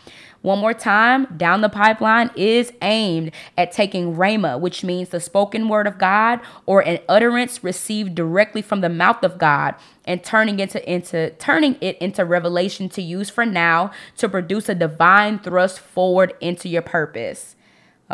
One 0.45 0.59
more 0.59 0.75
time, 0.75 1.27
down 1.39 1.63
the 1.63 1.71
pipeline 1.71 2.31
is 2.37 2.71
aimed 2.83 3.31
at 3.57 3.73
taking 3.73 4.15
Rhema, 4.15 4.61
which 4.61 4.85
means 4.85 5.09
the 5.09 5.19
spoken 5.19 5.71
word 5.71 5.87
of 5.87 5.97
God 5.97 6.39
or 6.67 6.83
an 6.83 6.99
utterance 7.09 7.65
received 7.65 8.15
directly 8.15 8.61
from 8.61 8.83
the 8.83 8.91
mouth 8.91 9.25
of 9.25 9.39
God, 9.39 9.75
and 10.05 10.23
turning 10.23 10.61
it 10.61 10.77
into, 10.77 10.93
into 10.93 11.31
turning 11.39 11.79
it 11.81 11.97
into 11.97 12.27
revelation 12.27 12.91
to 12.91 13.01
use 13.01 13.31
for 13.31 13.47
now 13.47 13.91
to 14.19 14.29
produce 14.29 14.69
a 14.69 14.75
divine 14.75 15.39
thrust 15.39 15.79
forward 15.79 16.35
into 16.43 16.69
your 16.69 16.83
purpose. 16.83 17.57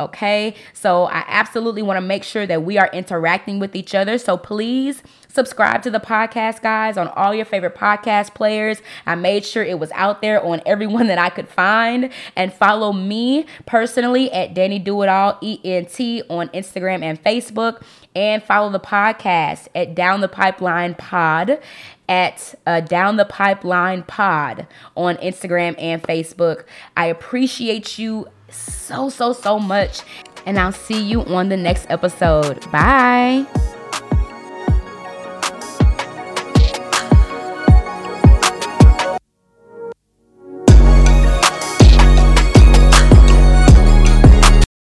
Okay, 0.00 0.54
so 0.72 1.04
I 1.04 1.24
absolutely 1.28 1.82
want 1.82 1.98
to 1.98 2.00
make 2.00 2.24
sure 2.24 2.46
that 2.46 2.62
we 2.62 2.78
are 2.78 2.88
interacting 2.90 3.58
with 3.58 3.76
each 3.76 3.94
other. 3.94 4.16
So 4.16 4.38
please 4.38 5.02
subscribe 5.28 5.82
to 5.82 5.90
the 5.90 6.00
podcast, 6.00 6.62
guys, 6.62 6.96
on 6.96 7.08
all 7.08 7.34
your 7.34 7.44
favorite 7.44 7.74
podcast 7.74 8.32
players. 8.32 8.80
I 9.04 9.14
made 9.14 9.44
sure 9.44 9.62
it 9.62 9.78
was 9.78 9.90
out 9.92 10.22
there 10.22 10.42
on 10.42 10.62
everyone 10.64 11.06
that 11.08 11.18
I 11.18 11.28
could 11.28 11.48
find. 11.48 12.10
And 12.34 12.50
follow 12.50 12.94
me 12.94 13.44
personally 13.66 14.32
at 14.32 14.54
Danny 14.54 14.78
Do 14.78 15.02
It 15.02 15.10
All 15.10 15.38
ENT 15.42 16.00
on 16.30 16.48
Instagram 16.48 17.02
and 17.02 17.22
Facebook. 17.22 17.82
And 18.16 18.42
follow 18.42 18.70
the 18.70 18.80
podcast 18.80 19.68
at 19.74 19.94
Down 19.94 20.22
the 20.22 20.28
Pipeline 20.28 20.94
Pod 20.94 21.60
at 22.08 22.56
uh, 22.66 22.80
Down 22.80 23.16
the 23.16 23.24
Pipeline 23.24 24.02
Pod 24.02 24.66
on 24.96 25.16
Instagram 25.18 25.76
and 25.78 26.02
Facebook. 26.02 26.64
I 26.96 27.06
appreciate 27.06 27.98
you 27.98 28.28
so, 28.52 29.08
so, 29.08 29.32
so 29.32 29.58
much. 29.58 30.02
And 30.46 30.58
I'll 30.58 30.72
see 30.72 31.00
you 31.02 31.22
on 31.24 31.48
the 31.48 31.56
next 31.56 31.86
episode. 31.90 32.70
Bye. 32.70 33.46